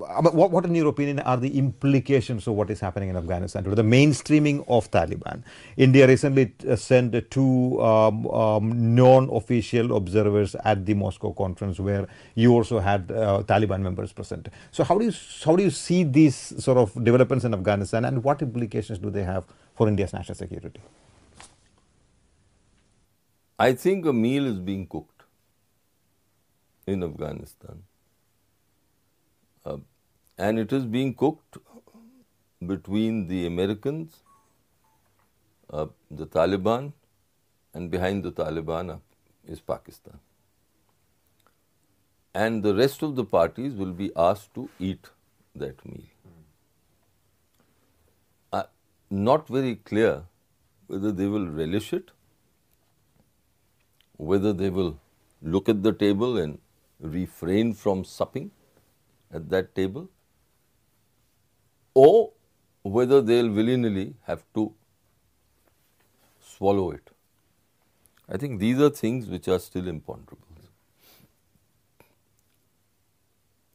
what, 0.00 0.50
what, 0.50 0.64
in 0.64 0.74
your 0.74 0.88
opinion, 0.88 1.20
are 1.20 1.36
the 1.36 1.58
implications 1.58 2.46
of 2.46 2.54
what 2.54 2.70
is 2.70 2.80
happening 2.80 3.10
in 3.10 3.16
Afghanistan 3.16 3.62
today? 3.62 3.76
The 3.76 3.82
mainstreaming 3.82 4.64
of 4.68 4.90
Taliban. 4.90 5.42
India 5.76 6.06
recently 6.06 6.52
uh, 6.68 6.76
sent 6.76 7.30
two 7.30 7.80
um, 7.82 8.26
um, 8.28 8.94
non-official 8.94 9.96
observers 9.96 10.54
at 10.64 10.86
the 10.86 10.94
Moscow 10.94 11.32
conference, 11.32 11.78
where 11.78 12.08
you 12.34 12.52
also 12.52 12.78
had 12.78 13.10
uh, 13.10 13.42
Taliban 13.46 13.80
members 13.80 14.12
present. 14.12 14.48
So, 14.70 14.84
how 14.84 14.98
do 14.98 15.04
you 15.04 15.12
how 15.44 15.56
do 15.56 15.62
you 15.62 15.70
see 15.70 16.04
these 16.04 16.36
sort 16.36 16.78
of 16.78 16.92
developments 17.04 17.44
in 17.44 17.54
Afghanistan, 17.54 18.04
and 18.04 18.24
what 18.24 18.42
implications 18.42 18.98
do 18.98 19.10
they 19.10 19.24
have 19.24 19.44
for 19.74 19.88
India's 19.88 20.12
national 20.12 20.34
security? 20.34 20.80
I 23.58 23.74
think 23.74 24.06
a 24.06 24.12
meal 24.12 24.46
is 24.46 24.58
being 24.58 24.86
cooked 24.86 25.22
in 26.86 27.02
Afghanistan. 27.02 27.82
And 30.46 30.62
it 30.62 30.72
is 30.78 30.84
being 30.94 31.12
cooked 31.22 31.58
between 32.72 33.20
the 33.28 33.40
Americans, 33.46 34.20
uh, 35.68 35.86
the 36.10 36.26
Taliban, 36.26 36.92
and 37.74 37.90
behind 37.94 38.28
the 38.28 38.32
Taliban 38.32 38.92
is 39.46 39.60
Pakistan. 39.72 40.18
And 42.34 42.62
the 42.68 42.74
rest 42.74 43.02
of 43.08 43.16
the 43.16 43.24
parties 43.24 43.74
will 43.82 43.92
be 44.00 44.10
asked 44.28 44.54
to 44.54 44.68
eat 44.78 45.10
that 45.64 45.84
meal. 45.84 46.08
Uh, 48.52 48.62
not 49.10 49.52
very 49.58 49.76
clear 49.92 50.22
whether 50.86 51.12
they 51.20 51.26
will 51.26 51.46
relish 51.60 51.92
it 51.92 52.16
whether 54.30 54.52
they 54.52 54.68
will 54.78 54.90
look 55.42 55.68
at 55.72 55.82
the 55.82 55.92
table 56.00 56.38
and 56.38 56.58
refrain 57.18 57.72
from 57.82 58.04
supping 58.04 58.50
at 59.32 59.48
that 59.48 59.74
table, 59.74 60.08
or 61.94 62.32
whether 62.82 63.20
they'll 63.20 63.50
willy 63.50 63.76
nilly 63.76 64.14
have 64.24 64.42
to 64.54 64.72
swallow 66.40 66.90
it. 66.92 67.10
I 68.28 68.36
think 68.36 68.60
these 68.60 68.80
are 68.80 68.90
things 68.90 69.26
which 69.26 69.48
are 69.48 69.58
still 69.58 69.88
imponderable. 69.88 70.46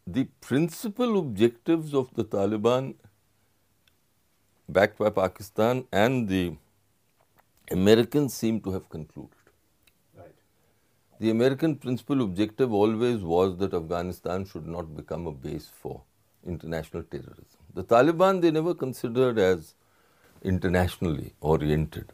The 0.07 0.25
principal 0.39 1.17
objectives 1.17 1.95
of 1.95 2.13
the 2.13 2.23
Taliban, 2.23 2.93
backed 4.69 4.99
by 4.99 5.09
Pakistan 5.09 5.85
and 5.91 6.27
the 6.29 6.55
Americans, 7.71 8.35
seem 8.35 8.59
to 8.61 8.71
have 8.71 8.87
concluded. 8.87 9.31
Right. 10.15 10.35
The 11.19 11.31
American 11.31 11.75
principal 11.75 12.21
objective 12.21 12.71
always 12.71 13.21
was 13.21 13.57
that 13.57 13.73
Afghanistan 13.73 14.45
should 14.45 14.67
not 14.67 14.95
become 14.95 15.25
a 15.25 15.31
base 15.31 15.71
for 15.81 16.03
international 16.45 17.01
terrorism. 17.01 17.64
The 17.75 17.83
Taliban 17.83 18.39
they 18.39 18.51
never 18.51 18.73
considered 18.73 19.37
as 19.37 19.73
internationally 20.41 21.33
oriented. 21.41 22.13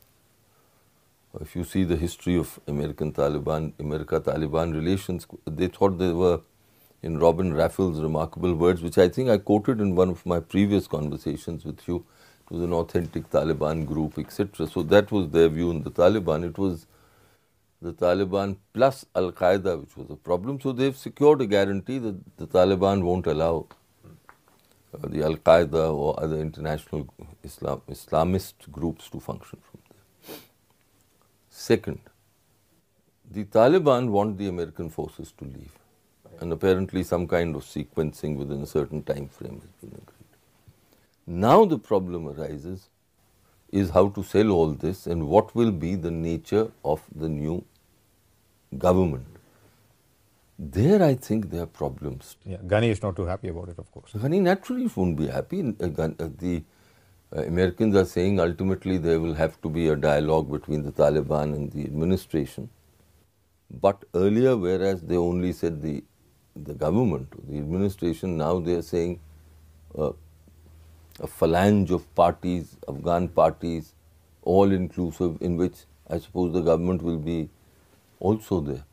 If 1.40 1.56
you 1.56 1.64
see 1.64 1.84
the 1.84 1.98
history 1.98 2.36
of 2.36 2.60
American 2.68 3.14
Taliban, 3.14 3.74
America 3.80 4.20
Taliban 4.20 4.74
relations, 4.74 5.28
they 5.46 5.68
thought 5.68 6.00
they 6.00 6.14
were 6.14 6.42
in 7.04 7.20
Robin 7.20 7.54
Raphel's 7.54 8.02
remarkable 8.02 8.56
words, 8.56 8.82
which 8.82 8.98
I 8.98 9.08
think 9.08 9.30
I 9.30 9.38
quoted 9.38 9.80
in 9.80 9.94
one 9.96 10.10
of 10.10 10.26
my 10.26 10.40
previous 10.40 10.88
conversations 10.88 11.64
with 11.64 11.88
you. 11.88 12.06
It 12.46 12.56
was 12.56 12.64
an 12.64 12.74
authentic 12.74 13.30
Taliban 13.30 13.86
group, 13.86 14.18
etc. 14.18 14.66
So 14.66 14.82
that 14.82 15.12
was 15.12 15.30
their 15.30 15.48
view 15.48 15.70
in 15.70 15.84
the 15.84 15.92
Taliban. 15.92 16.44
It 16.44 16.58
was 16.58 16.88
the 17.84 17.94
Taliban 17.94 18.58
plus 18.74 19.06
Al 19.16 19.32
Qaeda, 19.32 19.80
which 19.80 19.96
was 19.96 20.10
a 20.10 20.16
problem. 20.16 20.60
So 20.60 20.72
they've 20.72 20.98
secured 20.98 21.40
a 21.42 21.46
guarantee 21.46 22.00
that 22.00 22.38
the 22.38 22.48
Taliban 22.48 23.04
won't 23.04 23.28
allow 23.28 23.68
the 25.00 25.24
Al 25.24 25.36
Qaeda 25.38 25.94
or 25.94 26.22
other 26.22 26.38
international 26.38 27.08
Islam, 27.44 27.82
Islamist 27.90 28.72
groups 28.72 29.10
to 29.10 29.20
function 29.20 29.60
from 29.70 29.80
there. 29.90 30.38
Second, 31.50 32.00
the 33.30 33.46
Taliban 33.46 34.10
want 34.10 34.38
the 34.38 34.48
American 34.48 34.90
forces 34.90 35.34
to 35.38 35.46
leave, 35.46 35.72
and 36.40 36.52
apparently 36.52 37.04
some 37.04 37.28
kind 37.28 37.56
of 37.56 37.64
sequencing 37.64 38.36
within 38.36 38.62
a 38.62 38.68
certain 38.68 39.04
time 39.04 39.28
frame 39.30 39.62
has 39.62 39.72
been 39.82 39.98
agreed. 39.98 40.22
Now 41.26 41.66
the 41.66 41.80
problem 41.80 42.28
arises 42.28 42.90
is 43.72 43.92
how 43.92 44.10
to 44.10 44.24
sell 44.24 44.52
all 44.52 44.72
this 44.72 45.08
and 45.08 45.28
what 45.28 45.56
will 45.56 45.72
be 45.72 45.96
the 45.96 46.12
nature 46.12 46.70
of 46.84 47.02
the 47.16 47.30
new 47.30 47.64
government. 48.78 49.28
There, 50.64 51.02
I 51.02 51.16
think 51.16 51.50
there 51.50 51.64
are 51.64 51.66
problems. 51.66 52.38
Yeah, 52.46 52.58
Ghani 52.58 52.90
is 52.90 53.02
not 53.02 53.16
too 53.16 53.26
happy 53.26 53.48
about 53.48 53.70
it, 53.70 53.80
of 53.80 53.92
course. 53.92 54.12
Ghani 54.14 54.42
naturally 54.42 54.88
won't 54.96 55.18
be 55.18 55.26
happy. 55.26 55.62
Uh, 55.82 55.86
uh, 55.86 56.30
The 56.38 56.64
uh, 57.36 57.42
Americans 57.42 57.96
are 57.96 58.06
saying 58.06 58.40
ultimately 58.40 59.00
there 59.00 59.20
will 59.20 59.34
have 59.34 59.60
to 59.64 59.70
be 59.70 59.88
a 59.88 59.96
dialogue 59.96 60.52
between 60.52 60.84
the 60.84 60.92
Taliban 60.92 61.56
and 61.56 61.72
the 61.72 61.84
administration. 61.86 62.70
But 63.72 64.04
earlier, 64.14 64.56
whereas 64.56 65.02
they 65.02 65.18
only 65.18 65.52
said 65.54 65.82
the 65.82 66.04
the 66.56 66.76
government, 66.76 67.34
the 67.50 67.58
administration, 67.58 68.38
now 68.38 68.60
they 68.60 68.74
are 68.74 68.84
saying 68.84 69.20
uh, 69.98 70.12
a 71.22 71.28
phalange 71.40 71.90
of 71.90 72.14
parties, 72.14 72.78
Afghan 72.88 73.30
parties, 73.30 73.94
all 74.44 74.72
inclusive, 74.72 75.42
in 75.42 75.58
which 75.58 75.86
I 76.08 76.20
suppose 76.20 76.54
the 76.54 76.62
government 76.62 77.02
will 77.02 77.18
be 77.18 77.50
also 78.20 78.60
there. 78.60 78.86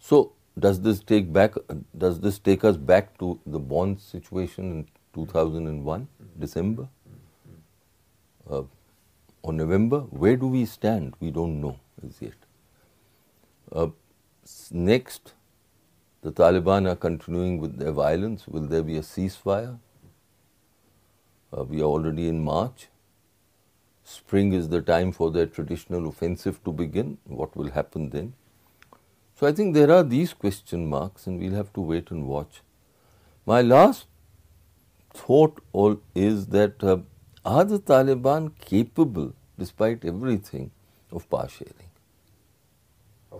So, 0.00 0.32
does 0.58 0.80
this 0.80 1.00
take 1.00 1.32
back? 1.32 1.54
Does 1.96 2.20
this 2.20 2.38
take 2.38 2.64
us 2.64 2.76
back 2.76 3.18
to 3.18 3.38
the 3.46 3.58
Bonn 3.58 3.98
situation 3.98 4.70
in 4.72 4.86
2001, 5.14 6.08
December 6.38 6.88
uh, 8.50 8.62
or 9.42 9.52
November? 9.52 10.00
Where 10.00 10.36
do 10.36 10.48
we 10.48 10.64
stand? 10.64 11.14
We 11.20 11.30
don't 11.30 11.60
know 11.60 11.78
as 12.04 12.20
yet. 12.20 12.34
Uh, 13.70 13.88
next, 14.70 15.34
the 16.22 16.32
Taliban 16.32 16.90
are 16.90 16.96
continuing 16.96 17.58
with 17.58 17.78
their 17.78 17.92
violence. 17.92 18.48
Will 18.48 18.66
there 18.66 18.82
be 18.82 18.96
a 18.96 19.02
ceasefire? 19.02 19.78
Uh, 21.56 21.64
we 21.64 21.80
are 21.80 21.92
already 21.96 22.26
in 22.26 22.42
March. 22.42 22.88
Spring 24.02 24.52
is 24.54 24.68
the 24.70 24.80
time 24.80 25.12
for 25.12 25.30
their 25.30 25.46
traditional 25.46 26.08
offensive 26.08 26.62
to 26.64 26.72
begin. 26.72 27.18
What 27.24 27.54
will 27.54 27.70
happen 27.70 28.10
then? 28.10 28.32
So 29.40 29.46
I 29.46 29.52
think 29.52 29.72
there 29.72 29.90
are 29.90 30.02
these 30.02 30.34
question 30.34 30.86
marks, 30.86 31.26
and 31.26 31.40
we'll 31.40 31.54
have 31.54 31.72
to 31.72 31.80
wait 31.80 32.10
and 32.10 32.26
watch. 32.26 32.60
My 33.46 33.62
last 33.62 34.04
thought 35.14 35.62
all 35.72 35.98
is 36.14 36.48
that 36.48 36.84
uh, 36.84 36.98
are 37.42 37.64
the 37.64 37.78
Taliban 37.78 38.50
capable, 38.60 39.32
despite 39.58 40.04
everything, 40.04 40.70
of 41.10 41.26
power 41.30 41.48
sharing? 41.48 41.88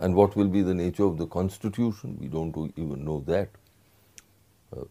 And 0.00 0.14
what 0.14 0.36
will 0.36 0.48
be 0.48 0.62
the 0.62 0.72
nature 0.72 1.04
of 1.04 1.18
the 1.18 1.26
constitution? 1.26 2.16
We 2.18 2.28
don't 2.28 2.56
even 2.78 3.04
know 3.04 3.22
that. 3.26 3.50
Uh, 4.74 4.84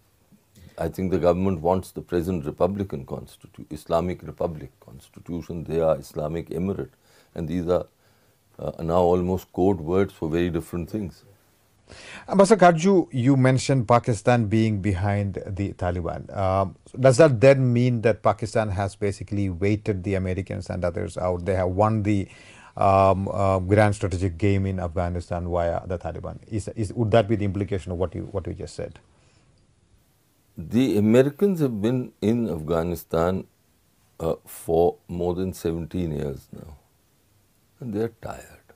I 0.77 0.89
think 0.89 1.09
the 1.09 1.17
government 1.17 1.61
wants 1.61 1.89
the 1.89 2.03
present 2.03 2.45
Republican 2.45 3.07
constitution, 3.07 3.65
Islamic 3.71 4.21
Republic 4.21 4.69
constitution. 4.79 5.63
They 5.63 5.81
are 5.81 5.97
Islamic 5.97 6.49
Emirate, 6.49 6.91
and 7.33 7.47
these 7.47 7.67
are 7.67 7.87
uh, 8.59 8.83
now 8.83 9.01
almost 9.01 9.51
code 9.53 9.79
words 9.79 10.13
for 10.13 10.29
very 10.29 10.49
different 10.49 10.89
things. 10.89 11.23
Ambassador 12.27 12.65
Katju, 12.65 13.07
you 13.11 13.35
mentioned 13.35 13.87
Pakistan 13.87 14.45
being 14.45 14.79
behind 14.79 15.41
the 15.47 15.73
Taliban. 15.73 16.35
Um, 16.37 16.75
does 16.99 17.17
that 17.17 17.41
then 17.41 17.73
mean 17.73 18.01
that 18.01 18.21
Pakistan 18.21 18.69
has 18.69 18.95
basically 18.95 19.49
waited 19.49 20.03
the 20.03 20.13
Americans 20.13 20.69
and 20.69 20.85
others 20.85 21.17
out? 21.17 21.45
They 21.45 21.55
have 21.55 21.69
won 21.69 22.03
the 22.03 22.27
um, 22.77 23.27
uh, 23.27 23.59
grand 23.59 23.95
strategic 23.95 24.37
game 24.37 24.65
in 24.65 24.79
Afghanistan 24.79 25.49
via 25.49 25.85
the 25.87 25.97
Taliban. 25.97 26.37
Is, 26.47 26.67
is, 26.69 26.93
would 26.93 27.11
that 27.11 27.27
be 27.27 27.35
the 27.35 27.45
implication 27.45 27.91
of 27.91 27.97
what 27.97 28.13
you 28.15 28.23
what 28.31 28.47
you 28.47 28.53
just 28.53 28.75
said? 28.75 28.99
The 30.57 30.97
Americans 30.97 31.59
have 31.61 31.81
been 31.81 32.11
in 32.21 32.49
Afghanistan 32.49 33.45
uh, 34.19 34.35
for 34.45 34.97
more 35.07 35.33
than 35.33 35.53
17 35.53 36.11
years 36.11 36.47
now, 36.51 36.75
and 37.79 37.93
they 37.93 38.01
are 38.01 38.13
tired. 38.21 38.73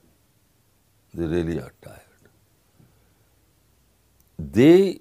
They 1.13 1.26
really 1.26 1.60
are 1.60 1.74
tired. 1.82 2.00
They 4.39 5.00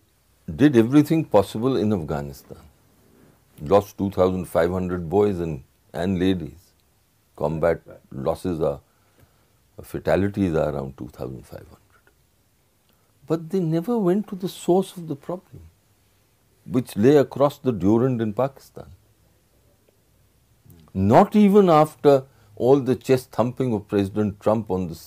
did 0.54 0.76
everything 0.76 1.24
possible 1.24 1.76
in 1.76 1.92
Afghanistan. 1.92 2.58
Lost 3.60 3.96
2,500 3.98 5.08
boys 5.08 5.40
and, 5.40 5.62
and 5.92 6.18
ladies. 6.18 6.72
Combat 7.36 7.80
losses 8.10 8.60
are, 8.60 8.80
fatalities 9.82 10.54
are 10.54 10.74
around 10.74 10.98
2,500. 10.98 11.66
But 13.26 13.50
they 13.50 13.60
never 13.60 13.96
went 13.98 14.28
to 14.28 14.36
the 14.36 14.48
source 14.48 14.96
of 14.96 15.08
the 15.08 15.16
problem, 15.16 15.62
which 16.66 16.96
lay 16.96 17.16
across 17.16 17.58
the 17.58 17.72
Durand 17.72 18.20
in 18.20 18.32
Pakistan. 18.32 18.86
Hmm. 20.92 21.08
Not 21.08 21.36
even 21.36 21.70
after 21.70 22.24
all 22.56 22.80
the 22.80 22.96
chest 22.96 23.30
thumping 23.30 23.72
of 23.72 23.88
President 23.88 24.40
Trump 24.40 24.70
on 24.70 24.88
the 24.88 24.98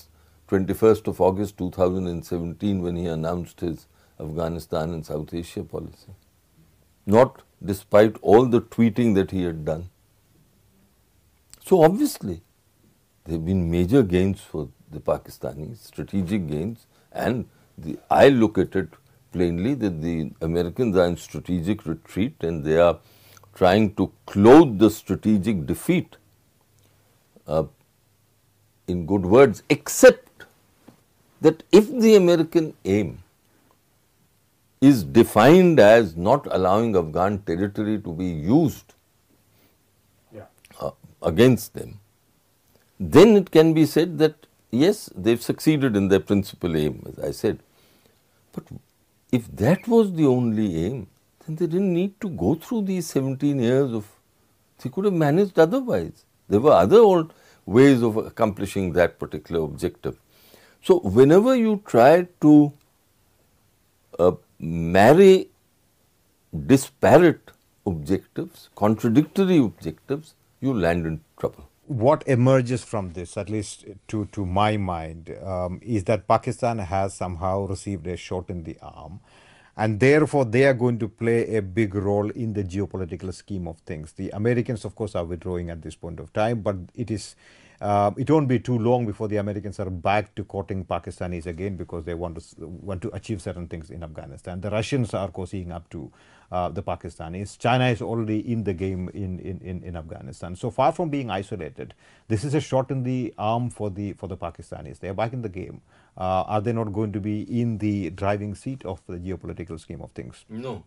21st 0.49 1.07
of 1.07 1.21
August 1.21 1.57
2017 1.57 2.81
when 2.81 2.95
he 2.95 3.05
announced 3.07 3.61
his 3.61 3.87
Afghanistan 4.19 4.91
and 4.93 5.05
South 5.05 5.33
Asia 5.33 5.63
policy. 5.63 6.13
Not 7.05 7.43
despite 7.63 8.17
all 8.21 8.45
the 8.45 8.61
tweeting 8.61 9.15
that 9.15 9.31
he 9.31 9.43
had 9.43 9.65
done. 9.65 9.89
So 11.65 11.83
obviously, 11.83 12.41
there 13.23 13.33
have 13.33 13.45
been 13.45 13.69
major 13.71 14.03
gains 14.03 14.41
for 14.41 14.69
the 14.91 14.99
Pakistanis, 14.99 15.77
strategic 15.77 16.47
gains, 16.47 16.85
and 17.11 17.45
the, 17.77 17.97
I 18.09 18.29
look 18.29 18.57
at 18.57 18.75
it 18.75 18.89
plainly 19.31 19.73
that 19.73 20.01
the 20.01 20.31
Americans 20.41 20.95
are 20.95 21.07
in 21.07 21.17
strategic 21.17 21.85
retreat 21.85 22.35
and 22.41 22.63
they 22.63 22.77
are 22.77 22.99
trying 23.53 23.95
to 23.95 24.11
clothe 24.25 24.77
the 24.79 24.89
strategic 24.89 25.65
defeat 25.65 26.17
uh, 27.47 27.63
in 28.87 29.05
good 29.05 29.25
words, 29.25 29.63
except 29.69 30.45
that 31.41 31.63
if 31.71 31.89
the 31.89 32.15
American 32.15 32.73
aim 32.85 33.19
is 34.81 35.03
defined 35.03 35.79
as 35.79 36.15
not 36.15 36.47
allowing 36.51 36.95
Afghan 36.95 37.39
territory 37.39 37.99
to 37.99 38.13
be 38.13 38.25
used 38.25 38.93
yeah. 40.33 40.43
uh, 40.79 40.91
against 41.21 41.73
them, 41.73 41.99
then 42.99 43.35
it 43.35 43.51
can 43.51 43.73
be 43.73 43.85
said 43.85 44.17
that 44.19 44.45
yes, 44.71 45.09
they've 45.15 45.41
succeeded 45.41 45.95
in 45.95 46.07
their 46.09 46.19
principal 46.19 46.75
aim, 46.75 47.03
as 47.07 47.19
I 47.19 47.31
said. 47.31 47.59
But 48.53 48.63
if 49.31 49.47
that 49.55 49.87
was 49.87 50.13
the 50.13 50.25
only 50.25 50.85
aim, 50.85 51.07
then 51.45 51.55
they 51.55 51.67
didn't 51.67 51.93
need 51.93 52.19
to 52.21 52.29
go 52.29 52.55
through 52.55 52.83
these 52.83 53.07
17 53.07 53.59
years 53.59 53.91
of, 53.93 54.05
they 54.81 54.89
could 54.89 55.05
have 55.05 55.13
managed 55.13 55.57
otherwise. 55.59 56.25
There 56.47 56.59
were 56.59 56.73
other 56.73 56.99
old 56.99 57.33
ways 57.65 58.01
of 58.03 58.17
accomplishing 58.17 58.93
that 58.93 59.19
particular 59.19 59.61
objective. 59.61 60.17
So, 60.83 60.99
whenever 60.99 61.55
you 61.55 61.81
try 61.85 62.27
to 62.41 62.73
uh, 64.19 64.31
marry 64.59 65.49
disparate 66.67 67.51
objectives, 67.85 68.69
contradictory 68.75 69.57
objectives, 69.57 70.35
you 70.61 70.73
land 70.73 71.05
in 71.05 71.21
trouble. 71.39 71.69
What 71.87 72.23
emerges 72.27 72.83
from 72.83 73.13
this, 73.13 73.37
at 73.37 73.49
least 73.49 73.85
to, 74.07 74.25
to 74.31 74.45
my 74.45 74.77
mind, 74.77 75.35
um, 75.43 75.79
is 75.83 76.03
that 76.05 76.27
Pakistan 76.27 76.79
has 76.79 77.13
somehow 77.13 77.65
received 77.65 78.07
a 78.07 78.17
shot 78.17 78.49
in 78.49 78.63
the 78.63 78.77
arm 78.81 79.19
and 79.77 79.99
therefore 79.99 80.45
they 80.45 80.65
are 80.65 80.73
going 80.73 80.97
to 80.99 81.07
play 81.07 81.55
a 81.55 81.61
big 81.61 81.95
role 81.95 82.29
in 82.29 82.53
the 82.53 82.63
geopolitical 82.63 83.33
scheme 83.33 83.67
of 83.67 83.77
things. 83.79 84.13
The 84.13 84.29
Americans, 84.31 84.85
of 84.85 84.95
course, 84.95 85.15
are 85.15 85.25
withdrawing 85.25 85.69
at 85.69 85.81
this 85.81 85.95
point 85.95 86.19
of 86.19 86.31
time, 86.33 86.61
but 86.61 86.77
it 86.95 87.11
is 87.11 87.35
uh, 87.81 88.11
it 88.17 88.29
won't 88.29 88.47
be 88.47 88.57
too 88.57 88.77
long 88.77 89.05
before 89.05 89.27
the 89.27 89.35
Americans 89.35 89.79
are 89.79 89.89
back 89.89 90.33
to 90.35 90.43
courting 90.45 90.85
Pakistanis 90.85 91.45
again 91.45 91.75
because 91.75 92.05
they 92.05 92.13
want 92.13 92.37
to 92.37 92.67
want 92.67 93.01
to 93.01 93.13
achieve 93.13 93.41
certain 93.41 93.67
things 93.67 93.89
in 93.91 94.01
Afghanistan. 94.03 94.61
The 94.61 94.69
Russians 94.69 95.13
are 95.13 95.29
cozying 95.29 95.71
up 95.71 95.89
to 95.89 96.11
uh, 96.51 96.69
the 96.69 96.81
Pakistanis. 96.81 97.57
China 97.57 97.87
is 97.87 98.01
already 98.01 98.39
in 98.51 98.63
the 98.63 98.73
game 98.73 99.09
in, 99.13 99.39
in, 99.39 99.59
in, 99.59 99.83
in, 99.83 99.95
Afghanistan. 99.95 100.55
So 100.55 100.69
far 100.69 100.91
from 100.91 101.09
being 101.09 101.29
isolated, 101.29 101.93
this 102.27 102.43
is 102.43 102.53
a 102.53 102.61
shot 102.61 102.91
in 102.91 103.03
the 103.03 103.33
arm 103.37 103.69
for 103.69 103.89
the 103.89 104.13
for 104.13 104.27
the 104.27 104.37
Pakistanis. 104.37 104.99
They 104.99 105.09
are 105.09 105.13
back 105.13 105.33
in 105.33 105.41
the 105.41 105.49
game. 105.49 105.81
Uh, 106.17 106.43
are 106.47 106.61
they 106.61 106.71
not 106.71 106.93
going 106.93 107.11
to 107.11 107.19
be 107.19 107.41
in 107.61 107.77
the 107.79 108.09
driving 108.09 108.55
seat 108.55 108.85
of 108.85 109.01
the 109.07 109.17
geopolitical 109.17 109.79
scheme 109.79 110.01
of 110.01 110.11
things? 110.11 110.45
No. 110.49 110.83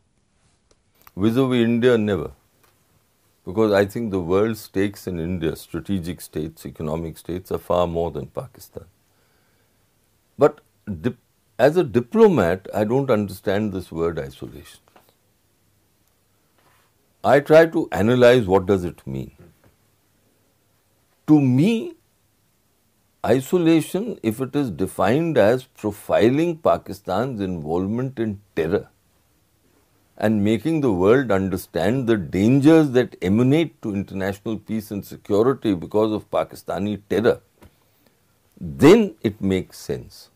Vis-a-vis 1.16 1.64
India, 1.64 1.98
never. 1.98 2.32
Because 3.44 3.72
I 3.72 3.84
think 3.84 4.10
the 4.10 4.20
world's 4.20 4.60
stakes 4.60 5.06
in 5.06 5.18
India, 5.18 5.56
strategic 5.56 6.20
states, 6.20 6.64
economic 6.64 7.18
states, 7.18 7.50
are 7.50 7.58
far 7.58 7.86
more 7.86 8.10
than 8.10 8.26
Pakistan. 8.26 8.84
But 10.38 10.60
as 11.58 11.76
a 11.76 11.84
diplomat, 11.84 12.68
I 12.74 12.84
don't 12.84 13.10
understand 13.10 13.72
this 13.72 13.90
word 13.90 14.18
isolation. 14.18 14.80
I 17.24 17.40
try 17.40 17.66
to 17.66 17.88
analyze 17.90 18.46
what 18.46 18.64
does 18.64 18.84
it 18.84 19.06
mean. 19.06 19.32
To 21.26 21.40
me, 21.40 21.97
isolation, 23.24 24.18
if 24.22 24.40
it 24.40 24.54
is 24.54 24.70
defined 24.70 25.36
as 25.38 25.66
profiling 25.78 26.62
Pakistan's 26.62 27.40
involvement 27.40 28.18
in 28.18 28.40
terror 28.54 28.88
and 30.16 30.42
making 30.42 30.80
the 30.80 30.92
world 30.92 31.30
understand 31.30 32.06
the 32.06 32.16
dangers 32.16 32.90
that 32.90 33.16
emanate 33.22 33.80
to 33.82 33.94
international 33.94 34.58
peace 34.58 34.90
and 34.90 35.04
security 35.04 35.74
because 35.74 36.12
of 36.12 36.30
Pakistani 36.30 37.00
terror, 37.08 37.40
then 38.60 39.14
it 39.22 39.40
makes 39.40 39.78
sense. 39.78 40.30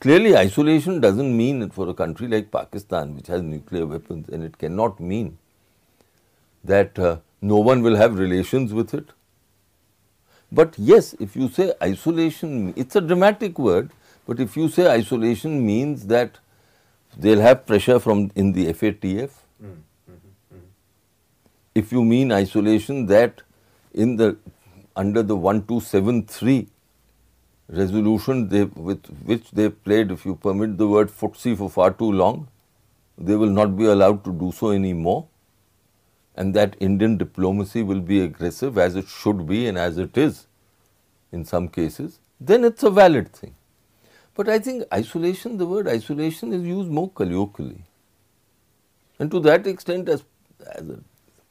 Clearly, 0.00 0.36
isolation 0.36 1.00
doesn't 1.00 1.36
mean 1.36 1.62
it 1.62 1.74
for 1.74 1.88
a 1.88 1.94
country 1.94 2.26
like 2.26 2.50
Pakistan, 2.50 3.14
which 3.14 3.26
has 3.26 3.42
nuclear 3.42 3.86
weapons, 3.86 4.28
and 4.30 4.42
it 4.42 4.56
cannot 4.56 4.98
mean 4.98 5.36
that 6.64 6.98
uh, 6.98 7.18
no 7.42 7.58
one 7.58 7.82
will 7.82 7.96
have 7.96 8.18
relations 8.18 8.72
with 8.72 8.94
it. 8.94 9.10
But 10.52 10.74
yes, 10.78 11.14
if 11.20 11.36
you 11.36 11.48
say 11.48 11.72
isolation, 11.82 12.74
it's 12.76 12.96
a 12.96 13.00
dramatic 13.00 13.58
word, 13.58 13.90
but 14.26 14.40
if 14.40 14.56
you 14.56 14.68
say 14.68 14.88
isolation 14.88 15.64
means 15.64 16.06
that 16.06 16.38
they'll 17.16 17.40
have 17.40 17.66
pressure 17.66 17.98
from 17.98 18.30
in 18.34 18.52
the 18.52 18.66
FATF. 18.72 19.30
Mm 19.62 19.76
-hmm. 20.08 20.60
If 21.74 21.92
you 21.92 22.04
mean 22.04 22.32
isolation 22.32 23.06
that 23.06 23.42
in 23.94 24.16
the 24.16 24.36
under 24.96 25.22
the 25.22 25.36
1273 25.36 26.68
resolution 27.68 28.48
they, 28.48 28.64
with 28.64 29.06
which 29.24 29.50
they 29.52 29.68
played, 29.70 30.10
if 30.10 30.26
you 30.26 30.34
permit 30.34 30.76
the 30.78 30.88
word 30.88 31.08
footsie 31.08 31.56
for 31.56 31.70
far 31.70 31.90
too 31.92 32.12
long, 32.12 32.48
they 33.16 33.36
will 33.36 33.54
not 33.60 33.76
be 33.76 33.84
allowed 33.84 34.24
to 34.24 34.32
do 34.32 34.50
so 34.52 34.72
anymore 34.72 35.26
and 36.40 36.54
that 36.54 36.74
Indian 36.80 37.18
diplomacy 37.18 37.82
will 37.82 38.00
be 38.00 38.18
aggressive 38.22 38.78
as 38.78 38.96
it 38.96 39.06
should 39.06 39.46
be 39.46 39.66
and 39.70 39.76
as 39.76 39.98
it 39.98 40.16
is 40.16 40.46
in 41.32 41.44
some 41.44 41.68
cases, 41.68 42.18
then 42.40 42.64
it's 42.64 42.82
a 42.82 42.90
valid 42.90 43.30
thing. 43.30 43.54
But 44.34 44.48
I 44.48 44.58
think 44.58 44.84
isolation, 44.94 45.58
the 45.58 45.66
word 45.66 45.86
isolation 45.86 46.54
is 46.54 46.62
used 46.62 46.88
more 46.88 47.10
colloquially. 47.10 47.84
And 49.18 49.30
to 49.32 49.40
that 49.40 49.66
extent, 49.66 50.08
as, 50.08 50.24
as 50.76 50.88
a 50.88 50.98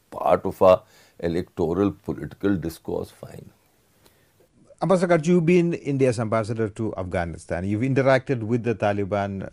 part 0.10 0.44
of 0.48 0.60
our 0.64 0.82
electoral 1.20 1.92
political 1.92 2.56
discourse, 2.56 3.12
fine. 3.12 3.52
Ambassador, 4.82 5.20
you've 5.22 5.46
been 5.46 5.74
India's 5.74 6.20
ambassador 6.20 6.68
to 6.70 6.96
Afghanistan. 6.98 7.64
You've 7.64 7.82
interacted 7.82 8.42
with 8.42 8.64
the 8.64 8.74
Taliban 8.74 9.52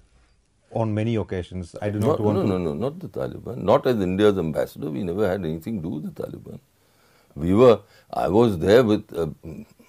on 0.72 0.94
many 0.94 1.16
occasions. 1.16 1.74
I 1.80 1.90
do 1.90 1.98
not, 1.98 2.06
not 2.06 2.20
want 2.20 2.36
no, 2.38 2.42
to. 2.42 2.48
No, 2.48 2.58
no, 2.58 2.74
no, 2.74 2.88
not 2.88 2.98
the 2.98 3.08
Taliban. 3.08 3.58
Not 3.58 3.86
as 3.86 4.00
India's 4.00 4.38
ambassador. 4.38 4.90
We 4.90 5.02
never 5.02 5.28
had 5.28 5.44
anything 5.44 5.76
to 5.78 5.82
do 5.82 5.88
with 5.88 6.14
the 6.14 6.22
Taliban. 6.22 6.60
We 7.34 7.54
were, 7.54 7.80
I 8.12 8.28
was 8.28 8.58
there 8.58 8.82
with, 8.82 9.12
uh, 9.14 9.28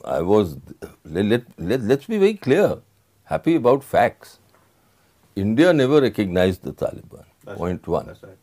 I 0.03 0.21
was, 0.21 0.57
let, 1.05 1.25
let, 1.25 1.43
let, 1.57 1.81
let's 1.81 2.05
be 2.05 2.17
very 2.17 2.33
clear, 2.33 2.79
happy 3.23 3.55
about 3.55 3.83
facts. 3.83 4.39
India 5.35 5.71
never 5.71 6.01
recognized 6.01 6.63
the 6.63 6.73
Taliban. 6.73 7.23
That's 7.45 7.57
point 7.57 7.81
right. 7.81 7.87
one. 7.87 8.07
That's 8.07 8.23
right. 8.23 8.37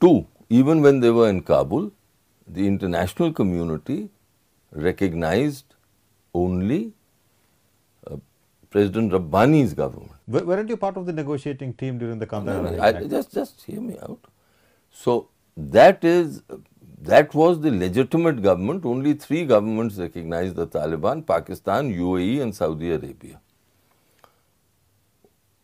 Two, 0.00 0.26
even 0.48 0.82
when 0.82 1.00
they 1.00 1.10
were 1.10 1.28
in 1.28 1.42
Kabul, 1.42 1.92
the 2.46 2.66
international 2.66 3.32
community 3.32 4.10
recognized 4.72 5.74
only 6.34 6.92
President 8.70 9.12
Rabbani's 9.12 9.74
government. 9.74 10.12
Weren't 10.28 10.68
you 10.68 10.76
part 10.76 10.96
of 10.96 11.06
the 11.06 11.12
negotiating 11.12 11.74
team 11.74 11.98
during 11.98 12.18
the 12.18 12.26
Kandahar? 12.26 12.62
No, 12.62 12.70
no, 12.70 13.08
just, 13.08 13.32
just 13.34 13.62
hear 13.62 13.80
me 13.80 13.98
out. 14.00 14.20
So 14.92 15.28
that 15.56 16.04
is 16.04 16.42
that 17.02 17.34
was 17.34 17.60
the 17.60 17.70
legitimate 17.70 18.42
government. 18.42 18.84
Only 18.84 19.14
three 19.14 19.44
governments 19.44 19.96
recognized 19.96 20.56
the 20.56 20.66
Taliban 20.66 21.26
Pakistan, 21.26 21.92
UAE, 21.92 22.42
and 22.42 22.54
Saudi 22.54 22.90
Arabia. 22.92 23.40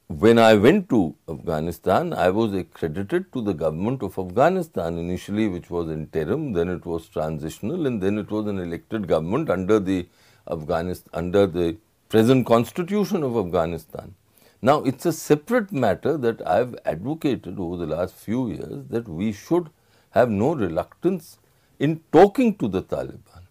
When 0.08 0.38
I 0.38 0.54
went 0.54 0.88
to 0.90 1.14
Afghanistan, 1.28 2.12
I 2.12 2.30
was 2.30 2.54
accredited 2.54 3.32
to 3.32 3.42
the 3.42 3.52
government 3.52 4.02
of 4.02 4.18
Afghanistan 4.18 4.98
initially, 4.98 5.48
which 5.48 5.68
was 5.68 5.90
interim, 5.90 6.52
then 6.52 6.68
it 6.68 6.86
was 6.86 7.08
transitional, 7.08 7.86
and 7.86 8.00
then 8.00 8.16
it 8.16 8.30
was 8.30 8.46
an 8.46 8.58
elected 8.58 9.08
government 9.08 9.50
under 9.50 9.80
the 9.80 10.06
Afghanistan, 10.48 11.10
under 11.12 11.46
the 11.46 11.76
present 12.08 12.46
constitution 12.46 13.22
of 13.22 13.36
Afghanistan. 13.36 14.14
Now, 14.62 14.82
it's 14.84 15.06
a 15.06 15.12
separate 15.12 15.72
matter 15.72 16.16
that 16.16 16.46
I've 16.46 16.76
advocated 16.84 17.58
over 17.58 17.76
the 17.76 17.86
last 17.86 18.14
few 18.14 18.48
years 18.48 18.84
that 18.88 19.08
we 19.08 19.32
should 19.32 19.68
have 20.10 20.30
no 20.30 20.54
reluctance 20.54 21.38
in 21.78 22.00
talking 22.12 22.56
to 22.56 22.68
the 22.68 22.82
Taliban. 22.82 23.42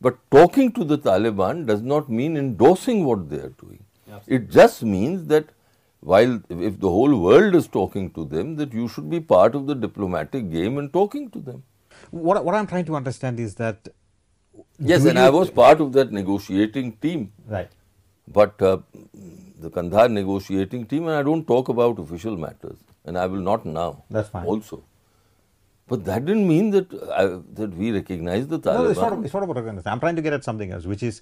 But 0.00 0.18
talking 0.30 0.70
to 0.72 0.84
the 0.84 0.98
Taliban 0.98 1.66
does 1.66 1.82
not 1.82 2.08
mean 2.08 2.36
endorsing 2.36 3.04
what 3.04 3.28
they 3.30 3.38
are 3.38 3.54
doing. 3.60 3.84
It 4.26 4.50
just 4.50 4.82
means 4.82 5.26
that 5.26 5.46
while 6.00 6.40
if 6.48 6.78
the 6.78 6.88
whole 6.88 7.18
world 7.18 7.54
is 7.54 7.66
talking 7.66 8.10
to 8.10 8.24
them, 8.24 8.56
that 8.56 8.72
you 8.72 8.88
should 8.88 9.08
be 9.10 9.20
part 9.20 9.54
of 9.54 9.66
the 9.66 9.74
diplomatic 9.74 10.50
game 10.50 10.78
and 10.78 10.92
talking 10.92 11.30
to 11.30 11.40
them. 11.40 11.62
What, 12.10 12.44
what 12.44 12.54
I'm 12.54 12.66
trying 12.66 12.84
to 12.86 12.96
understand 12.96 13.40
is 13.40 13.54
that. 13.56 13.88
Yes, 14.78 15.04
and 15.04 15.18
I 15.18 15.30
was 15.30 15.50
part 15.50 15.80
of 15.80 15.92
that 15.94 16.12
negotiating 16.12 16.92
team. 16.98 17.32
Right. 17.46 17.70
But 18.26 18.60
uh, 18.62 18.78
the 19.60 19.70
Kandahar 19.70 20.08
negotiating 20.08 20.86
team, 20.86 21.06
and 21.06 21.16
I 21.16 21.22
don't 21.22 21.46
talk 21.46 21.68
about 21.68 21.98
official 21.98 22.36
matters, 22.36 22.78
and 23.04 23.18
I 23.18 23.26
will 23.26 23.40
not 23.40 23.66
now. 23.66 24.04
That's 24.10 24.28
fine. 24.28 24.46
Also, 24.46 24.84
but 25.86 26.04
that 26.06 26.24
didn't 26.24 26.48
mean 26.48 26.70
that 26.70 26.92
uh, 26.94 27.40
that 27.52 27.74
we 27.74 27.92
recognize 27.92 28.48
the 28.48 28.58
Taliban. 28.58 28.84
No, 28.84 28.90
it's 28.90 29.00
not, 29.00 29.24
it's 29.24 29.34
not 29.34 29.42
about 29.42 29.56
recognizing. 29.56 29.92
I'm 29.92 30.00
trying 30.00 30.16
to 30.16 30.22
get 30.22 30.32
at 30.32 30.44
something 30.44 30.72
else, 30.72 30.86
which 30.86 31.02
is 31.02 31.20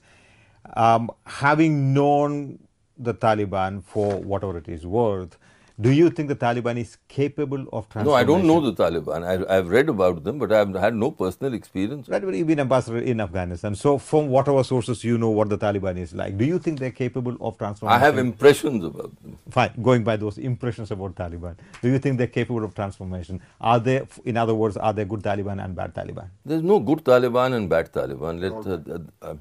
um, 0.77 1.11
having 1.27 1.93
known 1.93 2.61
the 2.97 3.15
Taliban 3.15 3.83
for 3.83 4.21
whatever 4.21 4.59
it 4.59 4.69
is 4.69 4.87
worth, 4.87 5.37
do 5.81 5.91
you 5.91 6.11
think 6.11 6.29
the 6.29 6.37
Taliban 6.37 6.79
is 6.79 6.97
capable 7.09 7.67
of 7.73 7.89
transformation? 7.89 8.07
no, 8.07 8.15
I 8.15 8.25
don't 8.25 8.47
know 8.47 8.61
the 8.61 8.73
Taliban. 8.73 9.25
I, 9.25 9.57
I've 9.57 9.69
read 9.69 9.89
about 9.89 10.23
them, 10.25 10.39
but 10.39 10.53
I've 10.53 10.75
had 10.75 10.95
no 10.95 11.11
personal 11.11 11.55
experience. 11.55 12.09
Right, 12.09 12.23
but 12.23 12.35
you've 12.35 12.47
been 12.47 12.61
ambassador 12.61 12.99
in 12.99 13.21
Afghanistan. 13.21 13.75
So, 13.75 13.99
from 13.99 14.29
whatever 14.29 14.63
sources 14.65 15.03
you 15.05 15.19
know 15.19 15.31
what 15.31 15.49
the 15.49 15.59
Taliban 15.59 15.99
is 15.99 16.15
like, 16.15 16.37
do 16.37 16.45
you 16.45 16.59
think 16.59 16.79
they're 16.79 16.91
capable 16.91 17.37
of 17.41 17.59
transformation? 17.59 18.03
I 18.03 18.05
have 18.05 18.19
impressions 18.19 18.85
about 18.85 19.15
them. 19.23 19.39
Fine, 19.51 19.73
going 19.83 20.05
by 20.05 20.17
those 20.17 20.39
impressions 20.39 20.91
about 20.91 21.15
Taliban, 21.15 21.57
do 21.81 21.89
you 21.89 21.99
think 21.99 22.19
they're 22.19 22.27
capable 22.27 22.65
of 22.65 22.75
transformation? 22.75 23.41
Are 23.61 23.81
they, 23.81 24.07
in 24.25 24.37
other 24.37 24.55
words, 24.55 24.77
are 24.77 24.93
they 24.93 25.05
good 25.05 25.23
Taliban 25.23 25.65
and 25.65 25.75
bad 25.75 25.95
Taliban? 25.95 26.29
There's 26.45 26.63
no 26.63 26.79
good 26.81 27.05
Taliban 27.05 27.55
and 27.55 27.69
bad 27.69 27.93
Taliban. 27.93 28.41
Let, 28.41 28.53
uh, 28.53 28.99
uh, 29.25 29.31
uh, 29.31 29.37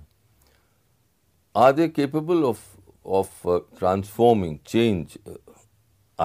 are 1.53 1.73
they 1.73 1.89
capable 1.89 2.49
of 2.49 2.65
of 3.03 3.29
uh, 3.45 3.59
transforming, 3.77 4.59
change? 4.63 5.17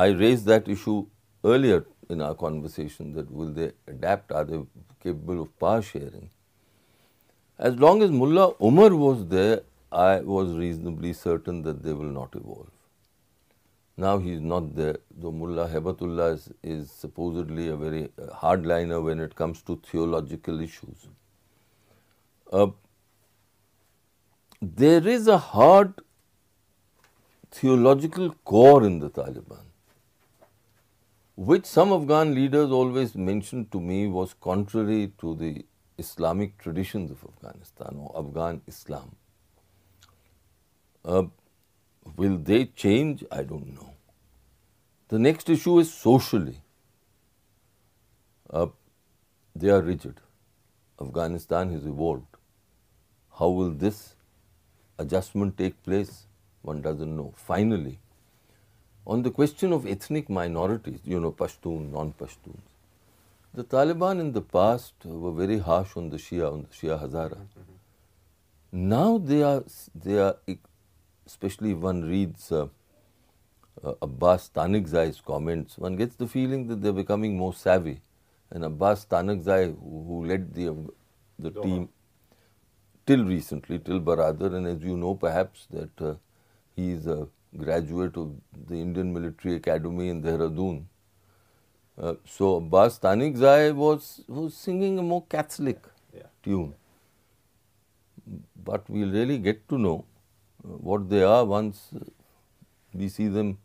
I 0.02 0.06
raised 0.22 0.46
that 0.52 0.68
issue 0.68 1.06
earlier 1.44 1.84
in 2.10 2.20
our 2.20 2.34
conversation. 2.34 3.12
That 3.14 3.30
will 3.30 3.52
they 3.58 3.72
adapt? 3.88 4.32
Are 4.32 4.44
they 4.44 4.60
capable 5.02 5.42
of 5.42 5.58
power 5.58 5.82
sharing? 5.82 6.30
As 7.58 7.76
long 7.76 8.02
as 8.02 8.10
Mullah 8.10 8.54
Umar 8.62 8.94
was 8.94 9.26
there, 9.26 9.60
I 9.90 10.20
was 10.20 10.54
reasonably 10.54 11.12
certain 11.12 11.62
that 11.62 11.82
they 11.82 11.92
will 11.92 12.12
not 12.16 12.34
evolve. 12.34 12.70
Now 13.96 14.18
he 14.18 14.32
is 14.32 14.40
not 14.40 14.74
there. 14.76 14.96
Though 15.18 15.32
Mullah 15.32 15.68
Hebatullah 15.68 16.34
is, 16.34 16.48
is 16.62 16.90
supposedly 16.90 17.68
a 17.68 17.76
very 17.76 18.02
uh, 18.04 18.26
hardliner 18.34 19.02
when 19.02 19.20
it 19.20 19.34
comes 19.34 19.62
to 19.62 19.80
theological 19.90 20.60
issues. 20.60 21.06
Uh, 22.52 22.66
there 24.60 25.06
is 25.06 25.28
a 25.28 25.38
hard 25.38 25.94
theological 27.50 28.34
core 28.44 28.84
in 28.84 28.98
the 28.98 29.08
Taliban, 29.08 29.65
which 31.36 31.66
some 31.66 31.92
Afghan 31.92 32.34
leaders 32.34 32.70
always 32.70 33.14
mentioned 33.14 33.70
to 33.70 33.80
me 33.80 34.06
was 34.06 34.34
contrary 34.40 35.12
to 35.18 35.34
the 35.36 35.66
Islamic 35.98 36.56
traditions 36.58 37.10
of 37.10 37.22
Afghanistan 37.24 37.94
or 37.98 38.18
Afghan 38.18 38.62
Islam. 38.66 39.14
Uh, 41.04 41.24
will 42.16 42.38
they 42.38 42.64
change? 42.66 43.22
I 43.30 43.42
don't 43.42 43.74
know. 43.74 43.92
The 45.08 45.18
next 45.18 45.50
issue 45.50 45.78
is 45.78 45.92
socially. 45.92 46.58
Uh, 48.48 48.68
they 49.54 49.68
are 49.68 49.82
rigid. 49.82 50.20
Afghanistan 51.00 51.70
has 51.72 51.84
evolved. 51.84 52.36
How 53.38 53.50
will 53.50 53.70
this 53.70 54.14
adjustment 54.98 55.58
take 55.58 55.82
place? 55.82 56.26
One 56.62 56.80
doesn't 56.80 57.14
know. 57.14 57.34
Finally, 57.36 58.00
on 59.06 59.22
the 59.22 59.30
question 59.30 59.72
of 59.72 59.86
ethnic 59.86 60.28
minorities, 60.28 61.00
you 61.04 61.20
know, 61.20 61.30
Pashtun, 61.30 61.92
non 61.92 62.12
Pashtuns, 62.12 62.58
the 63.54 63.64
Taliban 63.64 64.20
in 64.20 64.32
the 64.32 64.42
past 64.42 64.94
were 65.04 65.32
very 65.32 65.58
harsh 65.58 65.96
on 65.96 66.10
the 66.10 66.16
Shia, 66.16 66.52
on 66.52 66.62
the 66.62 66.68
Shia 66.68 67.00
Hazara. 67.00 67.38
Now 68.72 69.18
they 69.18 69.42
are, 69.42 69.64
they 69.94 70.18
are, 70.18 70.36
especially 71.24 71.70
if 71.70 71.78
one 71.78 72.02
reads 72.02 72.50
uh, 72.52 72.66
uh, 73.82 73.94
Abbas 74.02 74.50
Stanikzai's 74.50 75.20
comments, 75.20 75.78
one 75.78 75.96
gets 75.96 76.16
the 76.16 76.26
feeling 76.26 76.66
that 76.66 76.82
they're 76.82 76.92
becoming 76.92 77.36
more 77.36 77.54
savvy. 77.54 78.00
And 78.50 78.64
Abbas 78.64 79.06
Stanikzai, 79.06 79.74
who, 79.80 80.04
who 80.06 80.26
led 80.26 80.52
the, 80.52 80.74
the 81.38 81.50
team 81.50 81.88
till 83.06 83.24
recently, 83.24 83.78
till 83.78 84.00
Baradar, 84.00 84.54
and 84.54 84.66
as 84.66 84.82
you 84.82 84.96
know 84.96 85.14
perhaps 85.14 85.66
that 85.70 86.00
uh, 86.00 86.14
he 86.74 86.90
is 86.90 87.06
a 87.06 87.28
graduate 87.56 88.16
of 88.16 88.32
the 88.68 88.74
Indian 88.74 89.12
Military 89.12 89.56
Academy 89.56 90.08
in 90.08 90.22
Dehradun. 90.22 90.84
Uh, 91.98 92.14
so 92.26 92.56
Abbas 92.56 92.98
Stanikzai 92.98 93.74
was, 93.74 94.22
was 94.28 94.54
singing 94.54 94.98
a 94.98 95.02
more 95.02 95.24
Catholic 95.28 95.84
tune. 96.42 96.74
But 98.64 98.88
we'll 98.88 99.10
really 99.10 99.38
get 99.38 99.68
to 99.68 99.78
know 99.78 100.04
uh, 100.64 100.68
what 100.68 101.08
they 101.08 101.22
are 101.22 101.44
once 101.44 101.90
uh, 101.94 102.00
we 102.92 103.08
see 103.08 103.28
them 103.28 103.58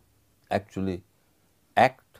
actually 0.50 1.02
act 1.76 2.20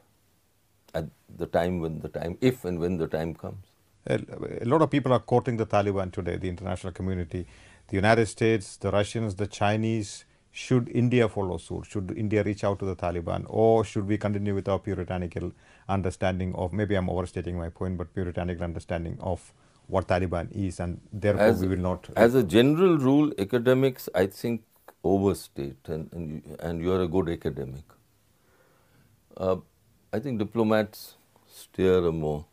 at 0.94 1.06
the 1.38 1.46
time 1.46 1.80
when 1.80 2.00
the 2.00 2.10
time, 2.10 2.38
if 2.42 2.66
and 2.66 2.80
when 2.80 2.98
the 2.98 3.08
time 3.08 3.34
comes. 3.36 3.66
A, 4.08 4.20
a 4.62 4.66
lot 4.66 4.82
of 4.82 4.90
people 4.90 5.14
are 5.14 5.20
quoting 5.20 5.58
the 5.58 5.66
Taliban 5.66 6.12
today, 6.12 6.38
the 6.38 6.50
international 6.50 6.92
community, 6.94 7.46
the 7.88 7.96
United 7.96 8.26
States, 8.28 8.78
the 8.78 8.92
Russians, 8.92 9.36
the 9.36 9.48
Chinese. 9.48 10.26
Should 10.52 10.90
India 10.90 11.30
follow 11.30 11.58
suit? 11.58 11.86
Should 11.86 12.14
India 12.18 12.44
reach 12.44 12.64
out 12.64 12.80
to 12.80 12.86
the 12.86 12.96
Taliban? 12.96 13.46
Or 13.48 13.86
should 13.86 14.06
we 14.08 14.18
continue 14.18 14.54
with 14.54 14.68
our 14.68 14.80
puritanical 14.80 15.54
understanding 15.88 16.54
of, 16.56 16.74
maybe 16.74 16.96
I'm 16.96 17.10
overstating 17.10 17.58
my 17.58 17.70
point, 17.70 17.98
but 17.98 18.14
puritanical 18.14 18.64
understanding 18.64 19.18
of 19.22 19.54
what 19.88 20.08
Taliban 20.08 20.52
is 20.52 20.80
and 20.80 21.00
therefore 21.12 21.46
As, 21.46 21.62
we 21.62 21.68
will 21.68 21.78
not. 21.78 22.10
as 22.16 22.36
a 22.36 22.44
general 22.44 22.98
rule, 22.98 23.32
academics, 23.40 24.10
I 24.14 24.28
think, 24.28 24.64
overstate, 25.04 25.88
and, 25.88 26.10
and, 26.14 26.30
you, 26.30 26.58
and 26.60 26.82
you 26.82 26.92
are 26.94 27.02
a 27.02 27.08
good 27.08 27.30
academic. 27.30 27.84
Uh, 29.38 29.58
I 30.14 30.20
think 30.20 30.40
diplomats 30.40 31.16
steer 31.50 32.06
a 32.06 32.12
more, 32.12 32.46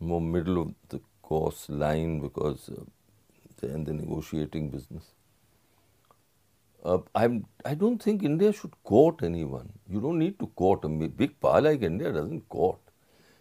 more 0.00 0.20
middle 0.20 0.62
of 0.62 0.74
the 0.88 1.00
course 1.22 1.68
line 1.68 2.20
because 2.20 2.70
uh, 2.70 2.82
they're 3.60 3.70
in 3.70 3.84
the 3.84 3.92
negotiating 3.92 4.70
business. 4.70 5.04
Uh, 6.84 6.98
I'm, 7.14 7.46
I 7.64 7.74
don't 7.74 8.02
think 8.02 8.22
India 8.24 8.52
should 8.52 8.72
court 8.82 9.22
anyone. 9.22 9.72
You 9.88 10.00
don't 10.00 10.18
need 10.18 10.38
to 10.40 10.46
court. 10.48 10.84
A 10.84 10.88
big 10.88 11.38
power 11.40 11.60
like 11.60 11.82
India 11.82 12.12
doesn't 12.12 12.48
court. 12.48 12.78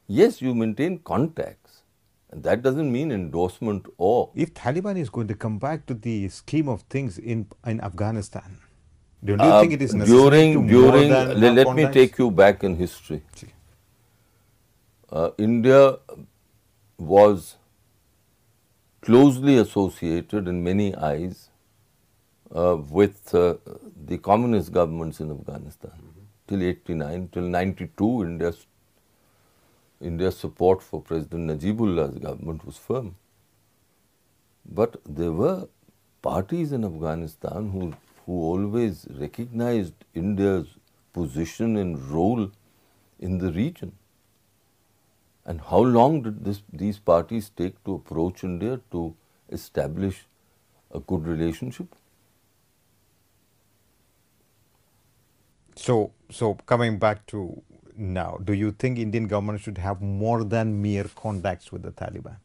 Yes, 0.08 0.42
you 0.42 0.54
maintain 0.54 1.00
contacts, 1.00 1.82
and 2.30 2.44
that 2.44 2.62
doesn't 2.62 2.92
mean 2.92 3.12
endorsement 3.12 3.86
or. 3.98 4.30
if 4.36 4.54
Taliban 4.54 4.98
is 4.98 5.10
going 5.10 5.28
to 5.28 5.36
come 5.36 5.58
back 5.58 5.86
to 5.88 5.94
the 5.94 6.30
scheme 6.30 6.70
of 6.70 6.82
things 6.84 7.18
in 7.18 7.48
in 7.66 7.82
Afghanistan, 7.82 8.58
do 9.24 9.34
you 9.34 9.40
Uh, 9.40 9.62
think 9.62 9.74
it 9.74 9.82
is 9.82 9.96
necessary 9.96 10.20
during 10.22 10.54
to 10.54 10.62
more 10.62 10.72
during 10.76 11.10
than 11.10 11.28
le- 11.40 11.48
have 11.48 11.56
let 11.56 11.76
me 11.80 11.88
take 12.00 12.18
you 12.24 12.30
back 12.44 12.64
in 12.64 12.76
history. 12.76 13.22
Uh, 15.12 15.30
India 15.38 15.98
was 16.98 17.56
closely 19.02 19.58
associated 19.58 20.48
in 20.48 20.64
many 20.64 20.94
eyes 20.96 21.51
uh, 22.56 22.78
with 22.90 23.34
uh, 23.36 23.56
the 24.06 24.18
communist 24.18 24.72
governments 24.72 25.20
in 25.20 25.32
Afghanistan 25.32 25.92
till 26.48 26.64
89 26.64 27.30
till 27.32 27.44
92 27.44 28.24
India's 28.24 28.66
India's 30.02 30.38
support 30.38 30.82
for 30.82 31.02
President 31.02 31.50
Najibullah's 31.52 32.18
government 32.18 32.66
was 32.66 32.78
firm 32.78 33.16
but 34.66 34.98
there 35.06 35.32
were 35.32 35.68
parties 36.22 36.72
in 36.72 36.84
Afghanistan 36.86 37.70
who 37.72 37.94
who 38.26 38.42
always 38.50 39.08
recognized 39.20 39.94
India's 40.14 40.68
position 41.14 41.76
and 41.78 42.00
role 42.10 42.52
in 43.20 43.38
the 43.38 43.52
region. 43.52 43.94
And 45.46 45.62
how 45.62 45.80
long 45.80 46.22
did 46.22 46.46
this, 46.46 46.62
these 46.72 47.00
parties 47.00 47.50
take 47.50 47.84
to 47.86 47.96
approach 47.96 48.44
India 48.44 48.80
to 48.92 49.16
establish 49.50 50.28
a 50.94 51.00
good 51.00 51.28
relationship? 51.28 51.96
So, 55.76 56.12
so 56.30 56.56
coming 56.66 57.00
back 57.00 57.26
to 57.28 57.62
now, 57.98 58.40
do 58.44 58.54
you 58.54 58.72
think 58.72 59.00
Indian 59.00 59.28
government 59.28 59.62
should 59.62 59.78
have 59.78 60.02
more 60.02 60.44
than 60.44 60.82
mere 60.82 61.06
contacts 61.16 61.72
with 61.72 61.84
the 61.84 61.92
Taliban? 61.92 62.38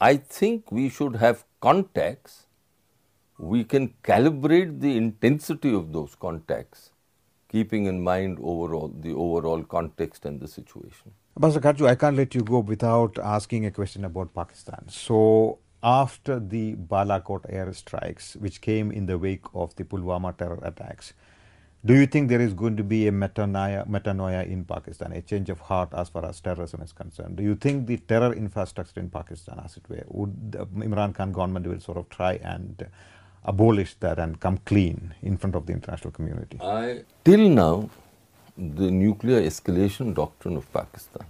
I 0.00 0.16
think 0.16 0.70
we 0.70 0.88
should 0.88 1.16
have 1.16 1.44
contacts 1.60 2.46
we 3.38 3.62
can 3.64 3.94
calibrate 4.02 4.80
the 4.80 4.96
intensity 4.96 5.72
of 5.72 5.92
those 5.92 6.14
contacts, 6.16 6.90
keeping 7.48 7.86
in 7.86 8.02
mind 8.02 8.38
overall 8.42 8.92
the 9.00 9.12
overall 9.12 9.62
context 9.62 10.24
and 10.24 10.40
the 10.40 10.48
situation. 10.48 11.12
Ambassador 11.36 11.72
Katju, 11.72 11.86
I 11.86 11.94
can't 11.94 12.16
let 12.16 12.34
you 12.34 12.42
go 12.42 12.58
without 12.58 13.16
asking 13.18 13.66
a 13.66 13.70
question 13.70 14.04
about 14.04 14.34
Pakistan. 14.34 14.84
So, 14.88 15.60
after 15.82 16.40
the 16.40 16.74
Balakot 16.74 17.46
air 17.48 17.72
strikes, 17.72 18.34
which 18.36 18.60
came 18.60 18.90
in 18.90 19.06
the 19.06 19.18
wake 19.18 19.44
of 19.54 19.74
the 19.76 19.84
Pulwama 19.84 20.36
terror 20.36 20.58
attacks, 20.62 21.12
do 21.84 21.94
you 21.94 22.06
think 22.06 22.28
there 22.28 22.40
is 22.40 22.54
going 22.54 22.76
to 22.76 22.82
be 22.82 23.06
a 23.06 23.12
metanoia, 23.12 23.88
metanoia 23.88 24.44
in 24.46 24.64
Pakistan, 24.64 25.12
a 25.12 25.22
change 25.22 25.48
of 25.48 25.60
heart 25.60 25.90
as 25.94 26.08
far 26.08 26.24
as 26.24 26.40
terrorism 26.40 26.82
is 26.82 26.92
concerned? 26.92 27.36
Do 27.36 27.44
you 27.44 27.54
think 27.54 27.86
the 27.86 27.98
terror 27.98 28.32
infrastructure 28.32 28.98
in 28.98 29.08
Pakistan, 29.08 29.60
as 29.64 29.76
it 29.76 29.88
were, 29.88 30.04
would 30.08 30.52
the 30.52 30.66
Imran 30.66 31.14
Khan 31.14 31.30
government 31.30 31.66
will 31.66 31.78
sort 31.80 31.98
of 31.98 32.08
try 32.08 32.34
and 32.42 32.84
abolish 33.44 33.94
that 34.00 34.18
and 34.18 34.40
come 34.40 34.58
clean 34.66 35.14
in 35.22 35.36
front 35.36 35.54
of 35.54 35.66
the 35.66 35.72
international 35.72 36.10
community? 36.10 36.58
I, 36.60 37.04
till 37.24 37.48
now, 37.48 37.88
the 38.56 38.90
nuclear 38.90 39.40
escalation 39.40 40.12
doctrine 40.14 40.56
of 40.56 40.70
Pakistan 40.72 41.24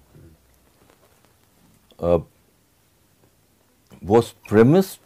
uh, 2.01 2.21
was 4.01 4.35
premised 4.47 5.01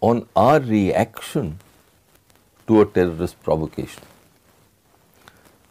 on 0.00 0.26
our 0.34 0.60
reaction 0.60 1.58
to 2.66 2.80
a 2.80 2.86
terrorist 2.86 3.42
provocation. 3.42 4.02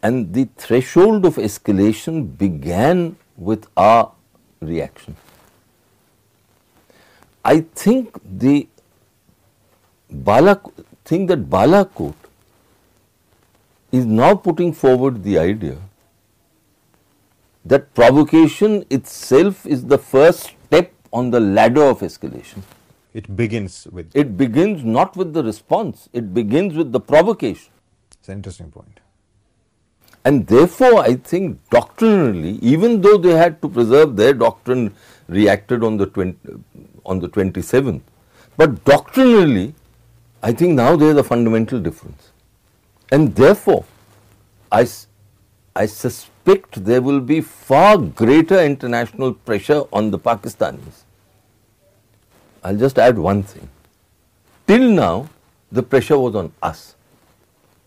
And 0.02 0.32
the 0.34 0.48
threshold 0.56 1.24
of 1.24 1.36
escalation 1.36 2.36
began 2.36 3.16
with 3.36 3.66
our 3.76 4.12
reaction. 4.60 5.16
I 7.44 7.60
think 7.74 8.18
the 8.24 8.68
Balak, 10.10 10.62
think 11.04 11.28
that 11.28 11.48
Balakot 11.48 12.14
is 13.90 14.06
now 14.06 14.34
putting 14.34 14.72
forward 14.72 15.22
the 15.22 15.38
idea 15.38 15.78
that 17.64 17.94
provocation 17.94 18.84
itself 18.90 19.64
is 19.66 19.86
the 19.86 19.98
first 19.98 20.50
on 21.12 21.30
the 21.30 21.40
ladder 21.40 21.82
of 21.82 22.00
escalation. 22.00 22.62
It 23.14 23.36
begins 23.36 23.86
with. 23.90 24.10
It 24.14 24.36
begins 24.36 24.84
not 24.84 25.16
with 25.16 25.34
the 25.34 25.44
response, 25.44 26.08
it 26.12 26.32
begins 26.32 26.74
with 26.74 26.92
the 26.92 27.00
provocation. 27.00 27.72
It's 28.18 28.28
an 28.28 28.36
interesting 28.36 28.70
point. 28.70 29.00
And 30.24 30.46
therefore, 30.46 31.00
I 31.00 31.16
think 31.16 31.58
doctrinally, 31.68 32.52
even 32.62 33.00
though 33.00 33.18
they 33.18 33.32
had 33.32 33.60
to 33.62 33.68
preserve 33.68 34.16
their 34.16 34.32
doctrine 34.32 34.94
reacted 35.28 35.82
on 35.82 35.96
the 35.96 36.06
20, 36.06 36.38
on 37.04 37.18
the 37.18 37.28
27th, 37.28 38.00
but 38.56 38.84
doctrinally, 38.84 39.74
I 40.42 40.52
think 40.52 40.74
now 40.74 40.94
there 40.96 41.10
is 41.10 41.16
a 41.16 41.24
fundamental 41.24 41.80
difference. 41.80 42.30
And 43.10 43.34
therefore, 43.34 43.84
I, 44.70 44.86
I 45.74 45.86
suspect 45.86 46.31
there 46.44 47.02
will 47.02 47.20
be 47.20 47.40
far 47.40 47.98
greater 47.98 48.60
international 48.60 49.34
pressure 49.34 49.82
on 49.92 50.10
the 50.10 50.18
Pakistanis. 50.18 51.04
I'll 52.64 52.76
just 52.76 52.98
add 52.98 53.18
one 53.18 53.42
thing. 53.42 53.68
Till 54.66 54.90
now, 54.90 55.28
the 55.70 55.82
pressure 55.82 56.18
was 56.18 56.34
on 56.34 56.52
us 56.62 56.94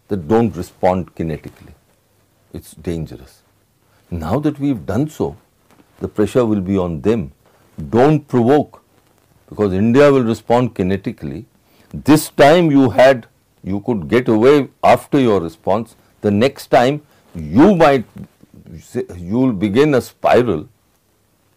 that 0.08 0.28
don't 0.28 0.56
respond 0.56 1.16
kinetically. 1.16 1.74
It's 2.54 2.74
dangerous. 2.74 3.42
Now 4.12 4.40
that 4.40 4.60
we've 4.60 4.86
done 4.86 5.10
so, 5.10 5.38
the 6.00 6.08
pressure 6.08 6.46
will 6.46 6.62
be 6.62 6.78
on 6.78 7.02
them. 7.02 7.32
Don't 7.90 8.28
provoke 8.28 8.82
because 9.50 9.74
India 9.74 10.12
will 10.12 10.24
respond 10.24 10.76
kinetically. 10.76 11.46
This 11.94 12.30
time 12.30 12.72
you 12.72 12.90
had, 12.90 13.28
you 13.64 13.80
could 13.82 14.08
get 14.08 14.28
away 14.28 14.70
after 14.84 15.20
your 15.20 15.42
response. 15.42 15.96
The 16.22 16.32
next 16.32 16.68
time 16.68 17.02
you 17.36 17.76
might, 17.76 18.06
you 19.16 19.40
will 19.40 19.54
begin 19.54 19.94
a 19.94 20.02
spiral 20.02 20.68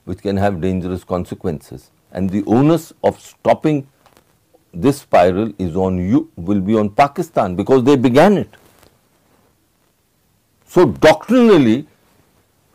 which 0.04 0.22
can 0.22 0.36
have 0.36 0.60
dangerous 0.60 1.04
consequences. 1.04 1.90
And 2.12 2.30
the 2.30 2.42
onus 2.46 2.92
of 3.04 3.20
stopping 3.20 3.86
this 4.72 5.00
spiral 5.00 5.52
is 5.58 5.76
on 5.76 5.98
you, 5.98 6.30
will 6.36 6.60
be 6.60 6.74
on 6.74 6.90
Pakistan 6.90 7.56
because 7.56 7.84
they 7.84 7.96
began 7.96 8.36
it. 8.38 8.48
So, 10.66 10.86
doctrinally, 10.86 11.86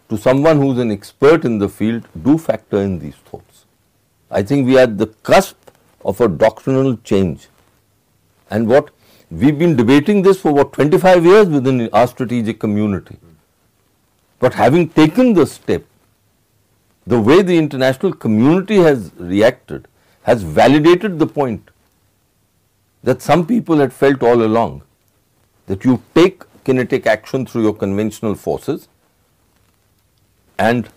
to 0.10 0.18
someone 0.18 0.58
who 0.58 0.74
is 0.74 0.80
an 0.80 0.92
expert 0.92 1.46
in 1.46 1.60
the 1.60 1.70
field, 1.70 2.08
do 2.24 2.38
factor 2.38 2.78
in 2.82 3.00
these 3.00 3.16
thoughts. 3.16 3.66
I 4.30 4.44
think 4.44 4.68
we 4.68 4.78
are 4.78 4.82
at 4.82 4.98
the 4.98 5.08
cusp 5.08 5.58
of 6.04 6.20
a 6.22 6.28
doctrinal 6.28 6.98
change. 6.98 7.48
And 8.50 8.68
what 8.68 8.90
we've 9.30 9.58
been 9.58 9.76
debating 9.76 10.22
this 10.22 10.40
for 10.40 10.52
what 10.52 10.74
25 10.74 11.26
years 11.26 11.48
within 11.48 11.90
our 11.94 12.08
strategic 12.08 12.60
community. 12.60 13.18
But 14.44 14.56
having 14.56 14.90
taken 14.90 15.34
the 15.36 15.46
step, 15.46 15.84
the 17.08 17.18
way 17.18 17.42
the 17.42 17.58
international 17.58 18.12
community 18.12 18.76
has 18.76 19.12
reacted 19.16 19.88
has 20.24 20.44
validated 20.44 21.18
the 21.18 21.28
point 21.28 21.70
that 23.04 23.22
some 23.22 23.46
people 23.48 23.78
had 23.78 23.94
felt 23.94 24.22
all 24.22 24.44
along 24.44 24.82
that 25.68 25.86
you 25.86 26.02
take 26.14 26.44
kinetic 26.66 27.08
action 27.08 27.46
through 27.46 27.64
your 27.64 27.74
conventional 27.74 28.36
forces 28.36 28.90
and 30.60 30.90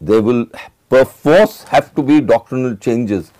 there 0.00 0.22
will 0.22 0.46
perforce 0.88 1.64
have 1.74 1.94
to 1.96 2.02
be 2.02 2.20
doctrinal 2.22 2.76
changes 2.76 3.30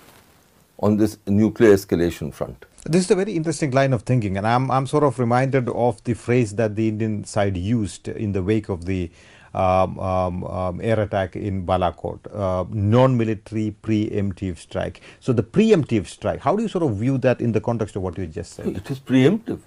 on 0.81 0.99
this 0.99 1.17
nuclear 1.27 1.73
escalation 1.73 2.31
front. 2.31 2.67
This 2.89 3.07
is 3.07 3.11
a 3.11 3.17
very 3.17 3.33
interesting 3.33 3.73
line 3.73 3.93
of 3.93 4.03
thinking, 4.03 4.37
and 4.37 4.47
I'm, 4.47 4.71
I'm 4.71 4.87
sort 4.87 5.03
of 5.03 5.19
reminded 5.19 5.69
of 5.71 6.03
the 6.05 6.15
phrase 6.15 6.55
that 6.55 6.77
the 6.77 6.87
Indian 6.87 7.25
side 7.25 7.57
used 7.57 8.07
in 8.07 8.31
the 8.31 8.45
wake 8.45 8.69
of 8.69 8.85
the 8.85 9.11
um, 9.55 9.99
um, 9.99 10.45
um, 10.45 10.81
air 10.81 11.01
attack 11.01 11.35
in 11.35 11.67
Balakot, 11.67 12.21
uh, 12.33 12.65
non-military 12.71 13.75
preemptive 13.83 14.59
strike. 14.59 15.01
So 15.19 15.33
the 15.33 15.43
preemptive 15.43 16.07
strike, 16.07 16.41
how 16.41 16.55
do 16.55 16.63
you 16.63 16.69
sort 16.69 16.85
of 16.85 16.97
view 16.97 17.19
that 17.19 17.41
in 17.41 17.51
the 17.51 17.61
context 17.61 17.97
of 17.97 18.03
what 18.03 18.17
you 18.19 18.27
just 18.27 18.53
said? 18.53 18.69
It 18.69 18.89
is 18.89 19.01
preemptive. 19.01 19.59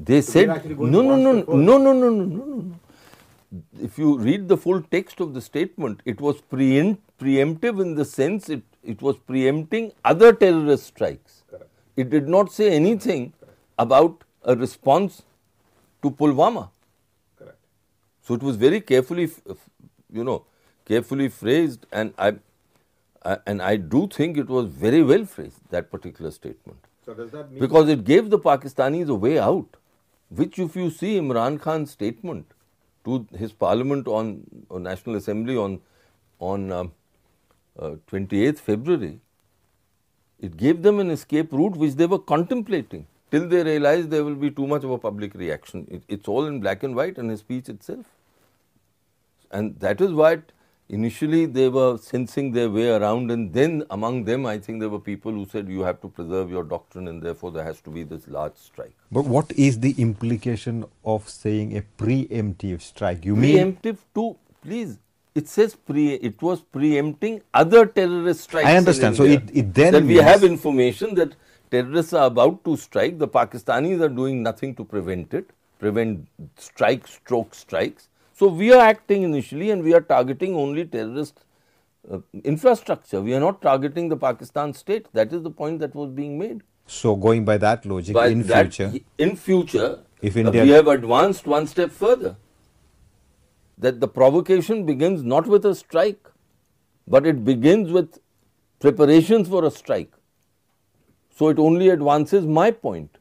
They 0.00 0.22
so 0.22 0.32
said, 0.32 0.78
no, 0.78 1.00
no, 1.02 1.14
no, 1.14 1.32
no, 1.32 1.42
no, 1.42 1.78
no, 1.78 1.92
no, 1.92 2.10
no, 2.10 2.24
no. 2.24 2.80
If 3.80 3.98
you 3.98 4.18
read 4.18 4.48
the 4.48 4.56
full 4.56 4.82
text 4.82 5.20
of 5.20 5.32
the 5.32 5.40
statement, 5.40 6.00
it 6.04 6.20
was 6.20 6.40
preempt, 6.40 7.02
preemptive 7.20 7.80
in 7.80 7.94
the 7.94 8.04
sense 8.04 8.48
it, 8.48 8.62
it 8.82 9.00
was 9.00 9.16
preempting 9.16 9.92
other 10.04 10.32
terrorist 10.32 10.86
strikes. 10.86 11.35
It 11.96 12.10
did 12.10 12.28
not 12.28 12.52
say 12.52 12.70
anything 12.74 13.32
about 13.78 14.24
a 14.44 14.54
response 14.54 15.22
to 16.02 16.10
Pulwama. 16.10 16.68
Correct. 17.38 17.58
So 18.22 18.34
it 18.34 18.42
was 18.42 18.56
very 18.56 18.80
carefully, 18.80 19.30
you 20.12 20.24
know, 20.24 20.44
carefully 20.84 21.28
phrased, 21.28 21.86
and 21.90 22.12
I, 22.18 22.34
I, 23.24 23.38
and 23.46 23.62
I 23.62 23.76
do 23.76 24.06
think 24.08 24.36
it 24.36 24.48
was 24.48 24.66
very 24.66 25.02
well 25.02 25.24
phrased 25.24 25.58
that 25.70 25.90
particular 25.90 26.30
statement. 26.30 26.78
So 27.04 27.14
does 27.14 27.30
that 27.30 27.50
mean 27.50 27.60
because 27.60 27.88
it 27.88 28.04
gave 28.04 28.30
the 28.30 28.38
Pakistanis 28.38 29.08
a 29.08 29.14
way 29.14 29.38
out 29.38 29.76
which 30.28 30.58
if 30.58 30.74
you 30.76 30.90
see 30.90 31.18
Imran 31.18 31.60
Khan's 31.60 31.90
statement 31.90 32.46
to 33.04 33.26
his 33.36 33.52
parliament 33.52 34.08
on, 34.08 34.42
on 34.70 34.82
National 34.82 35.16
Assembly 35.16 35.56
on, 35.56 35.80
on 36.40 36.72
uh, 36.72 36.84
uh, 37.78 37.90
28th 38.10 38.58
February, 38.58 39.20
it 40.40 40.56
gave 40.56 40.82
them 40.82 40.98
an 41.00 41.10
escape 41.10 41.52
route 41.52 41.76
which 41.76 41.94
they 41.94 42.06
were 42.06 42.18
contemplating 42.18 43.06
till 43.30 43.48
they 43.48 43.62
realized 43.62 44.10
there 44.10 44.24
will 44.24 44.34
be 44.34 44.50
too 44.50 44.66
much 44.66 44.84
of 44.84 44.90
a 44.90 44.98
public 44.98 45.34
reaction. 45.34 45.86
It, 45.90 46.02
it's 46.08 46.28
all 46.28 46.46
in 46.46 46.60
black 46.60 46.82
and 46.82 46.94
white 46.94 47.18
in 47.18 47.28
his 47.28 47.40
speech 47.40 47.68
itself. 47.68 48.06
And 49.50 49.78
that 49.80 50.00
is 50.00 50.12
why 50.12 50.42
initially 50.88 51.46
they 51.46 51.68
were 51.68 51.98
sensing 51.98 52.52
their 52.52 52.70
way 52.70 52.88
around 52.90 53.30
and 53.30 53.52
then 53.52 53.84
among 53.90 54.24
them 54.24 54.46
I 54.46 54.58
think 54.58 54.78
there 54.80 54.88
were 54.88 55.00
people 55.00 55.32
who 55.32 55.46
said 55.46 55.68
you 55.68 55.80
have 55.80 56.00
to 56.02 56.08
preserve 56.08 56.50
your 56.50 56.62
doctrine 56.62 57.08
and 57.08 57.20
therefore 57.20 57.50
there 57.50 57.64
has 57.64 57.80
to 57.82 57.90
be 57.90 58.04
this 58.04 58.28
large 58.28 58.56
strike. 58.56 58.94
But 59.10 59.24
what 59.24 59.50
is 59.52 59.80
the 59.80 59.94
implication 59.98 60.84
of 61.04 61.28
saying 61.28 61.76
a 61.76 61.82
preemptive 62.00 62.82
strike? 62.82 63.24
You 63.24 63.34
preemptive 63.34 63.84
mean 63.84 63.98
to 64.14 64.36
please 64.62 64.98
it 65.36 65.48
says 65.48 65.74
pre 65.74 66.04
it 66.28 66.40
was 66.40 66.62
preempting 66.76 67.40
other 67.52 67.84
terrorist 67.86 68.40
strikes. 68.48 68.66
I 68.66 68.76
understand. 68.76 69.16
so 69.16 69.24
it, 69.24 69.42
it 69.52 69.74
then 69.74 69.92
that 69.92 70.04
we 70.04 70.16
have 70.16 70.44
information 70.44 71.14
that 71.16 71.34
terrorists 71.70 72.12
are 72.12 72.26
about 72.26 72.64
to 72.64 72.76
strike. 72.76 73.18
The 73.18 73.28
Pakistanis 73.28 74.00
are 74.00 74.08
doing 74.20 74.42
nothing 74.42 74.74
to 74.76 74.84
prevent 74.84 75.34
it, 75.34 75.50
prevent 75.78 76.26
strike, 76.56 77.06
stroke 77.06 77.54
strikes. 77.54 78.08
So, 78.32 78.48
we 78.48 78.72
are 78.72 78.80
acting 78.80 79.22
initially 79.22 79.70
and 79.70 79.82
we 79.82 79.94
are 79.94 80.00
targeting 80.00 80.54
only 80.54 80.84
terrorist 80.84 81.44
uh, 82.10 82.18
infrastructure. 82.44 83.20
We 83.22 83.34
are 83.34 83.40
not 83.40 83.62
targeting 83.62 84.10
the 84.10 84.16
Pakistan 84.16 84.74
state. 84.74 85.06
That 85.14 85.32
is 85.32 85.42
the 85.42 85.50
point 85.50 85.78
that 85.80 85.94
was 85.94 86.10
being 86.10 86.38
made. 86.38 86.62
So, 86.86 87.16
going 87.16 87.46
by 87.46 87.56
that 87.58 87.86
logic, 87.86 88.14
by 88.14 88.26
in 88.28 88.42
that, 88.42 88.74
future, 88.74 88.98
in 89.18 89.36
future, 89.36 90.00
if 90.20 90.36
India 90.36 90.62
uh, 90.62 90.64
we 90.64 90.70
have 90.70 90.86
advanced 90.86 91.46
one 91.46 91.66
step 91.66 91.90
further. 91.90 92.36
That 93.78 94.00
the 94.00 94.08
provocation 94.08 94.86
begins 94.86 95.22
not 95.22 95.46
with 95.46 95.66
a 95.66 95.74
strike, 95.74 96.30
but 97.06 97.26
it 97.26 97.44
begins 97.44 97.92
with 97.92 98.18
preparations 98.80 99.48
for 99.48 99.64
a 99.64 99.70
strike. 99.70 100.12
So 101.30 101.48
it 101.48 101.58
only 101.58 101.90
advances 101.90 102.46
my 102.46 102.70
point, 102.70 103.18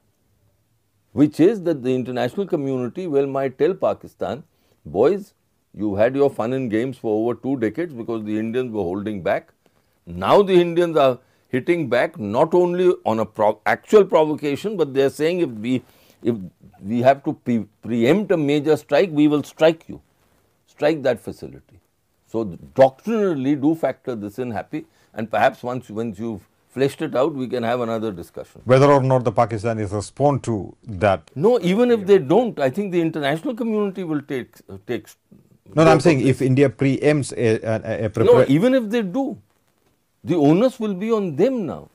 which 1.12 1.40
is 1.40 1.64
that 1.64 1.84
the 1.84 1.94
international 1.94 2.48
community 2.48 3.08
well 3.08 3.28
might 3.28 3.58
tell 3.58 3.74
Pakistan, 3.74 4.44
boys, 4.86 5.34
you 5.74 5.96
had 5.96 6.16
your 6.16 6.30
fun 6.30 6.54
and 6.54 6.72
games 6.72 6.98
for 6.98 7.12
over 7.22 7.38
two 7.38 7.58
decades 7.58 7.94
because 7.94 8.24
the 8.24 8.40
Indians 8.40 8.72
were 8.72 8.84
holding 8.84 9.22
back. 9.22 9.52
Now 10.06 10.42
the 10.42 10.54
Indians 10.54 10.96
are 10.96 11.20
hitting 11.50 11.90
back 11.90 12.18
not 12.18 12.54
only 12.54 12.94
on 13.06 13.20
a 13.20 13.26
pro 13.26 13.60
actual 13.66 14.06
provocation, 14.06 14.78
but 14.78 14.94
they 14.94 15.02
are 15.02 15.10
saying 15.10 15.40
if 15.40 15.50
we 15.50 15.84
if 16.24 16.36
we 16.82 17.02
have 17.02 17.24
to 17.26 17.34
pre 17.34 17.66
preempt 17.82 18.32
a 18.32 18.38
major 18.38 18.78
strike, 18.78 19.10
we 19.12 19.28
will 19.28 19.44
strike 19.44 19.90
you, 19.90 20.02
strike 20.76 21.02
that 21.04 21.20
facility. 21.20 21.80
So 22.32 22.44
doctrinally 22.76 23.56
do 23.56 23.76
factor 23.76 24.16
this 24.16 24.40
in 24.40 24.52
happy 24.52 24.86
and 25.14 25.30
perhaps 25.32 25.64
once, 25.64 25.90
once 25.90 26.20
you've 26.20 26.46
fleshed 26.70 27.02
it 27.02 27.16
out, 27.16 27.34
we 27.34 27.48
can 27.48 27.64
have 27.64 27.80
another 27.80 28.12
discussion. 28.12 28.62
Whether 28.66 28.88
or 28.92 29.02
not 29.02 29.24
the 29.24 29.32
Pakistanis 29.32 29.94
respond 29.94 30.44
to 30.44 30.76
that. 30.84 31.32
No, 31.36 31.60
even 31.62 31.92
if 31.92 32.06
they 32.06 32.18
don't, 32.18 32.60
I 32.60 32.70
think 32.70 32.92
the 32.92 33.02
international 33.02 33.56
community 33.56 34.04
will 34.04 34.22
take, 34.22 34.50
uh, 34.70 34.78
take 34.86 35.08
no, 35.74 35.84
no, 35.86 35.92
I'm 35.92 36.00
saying 36.00 36.28
if 36.28 36.42
India 36.42 36.70
preempts 36.70 37.32
a, 37.34 37.48
a, 37.64 38.06
a 38.06 38.24
No, 38.24 38.46
even 38.48 38.74
if 38.74 38.90
they 38.90 39.02
do, 39.02 39.38
the 40.24 40.36
onus 40.36 40.80
will 40.80 40.94
be 40.94 41.12
on 41.12 41.36
them 41.36 41.66
now. 41.66 41.90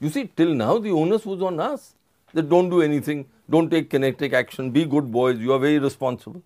You 0.00 0.10
see, 0.10 0.28
till 0.36 0.52
now 0.54 0.78
the 0.78 0.90
onus 0.90 1.24
was 1.24 1.42
on 1.42 1.58
us. 1.58 1.94
That 2.34 2.50
don't 2.50 2.68
do 2.68 2.82
anything, 2.82 3.24
don't 3.48 3.70
take 3.70 3.88
kinetic 3.88 4.34
action, 4.34 4.70
be 4.70 4.84
good 4.84 5.10
boys, 5.10 5.38
you 5.38 5.52
are 5.54 5.58
very 5.58 5.78
responsible. 5.78 6.42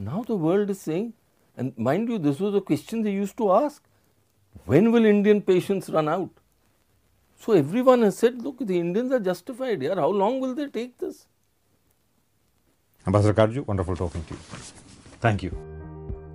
Now 0.00 0.24
the 0.26 0.34
world 0.34 0.70
is 0.70 0.80
saying, 0.80 1.12
and 1.58 1.76
mind 1.76 2.08
you, 2.08 2.18
this 2.18 2.40
was 2.40 2.54
a 2.54 2.60
question 2.62 3.02
they 3.02 3.10
used 3.12 3.36
to 3.36 3.52
ask 3.52 3.82
when 4.64 4.92
will 4.92 5.04
Indian 5.04 5.42
patience 5.42 5.90
run 5.90 6.08
out? 6.08 6.30
So 7.36 7.52
everyone 7.52 8.00
has 8.02 8.16
said, 8.16 8.40
look, 8.42 8.58
the 8.60 8.78
Indians 8.78 9.12
are 9.12 9.20
justified 9.20 9.82
here. 9.82 9.94
How 9.94 10.08
long 10.08 10.40
will 10.40 10.54
they 10.54 10.68
take 10.68 10.96
this? 10.96 11.26
Ambassador 13.06 13.34
Katju, 13.34 13.66
wonderful 13.66 13.94
talking 13.94 14.24
to 14.24 14.34
you. 14.34 14.40
Thank 15.20 15.42
you. 15.42 15.56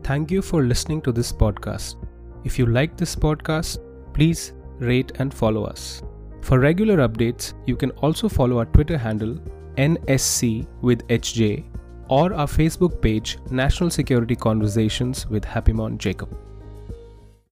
Thank 0.03 0.30
you 0.30 0.43
for 0.43 0.61
listening 0.61 1.01
to 1.01 1.11
this 1.11 1.32
podcast. 1.32 1.95
If 2.43 2.59
you 2.59 2.68
like 2.68 2.97
this 2.97 3.16
podcast, 3.16 3.80
please 4.13 4.53
rate 4.78 5.13
and 5.18 5.34
follow 5.34 5.63
us. 5.63 6.03
For 6.41 6.59
regular 6.59 6.97
updates, 7.07 7.53
you 7.66 7.76
can 7.76 7.89
also 7.91 8.30
follow 8.30 8.59
our 8.59 8.66
Twitter 8.66 8.97
handle 8.97 9.39
NSC 9.78 10.68
with 10.82 11.07
HJ 11.07 11.66
or 12.10 12.34
our 12.34 12.47
Facebook 12.47 13.01
page 13.01 13.38
National 13.51 13.89
Security 13.89 14.36
Conversations 14.36 15.28
with 15.28 15.43
Happymon 15.43 15.97
Jacob. 15.97 16.30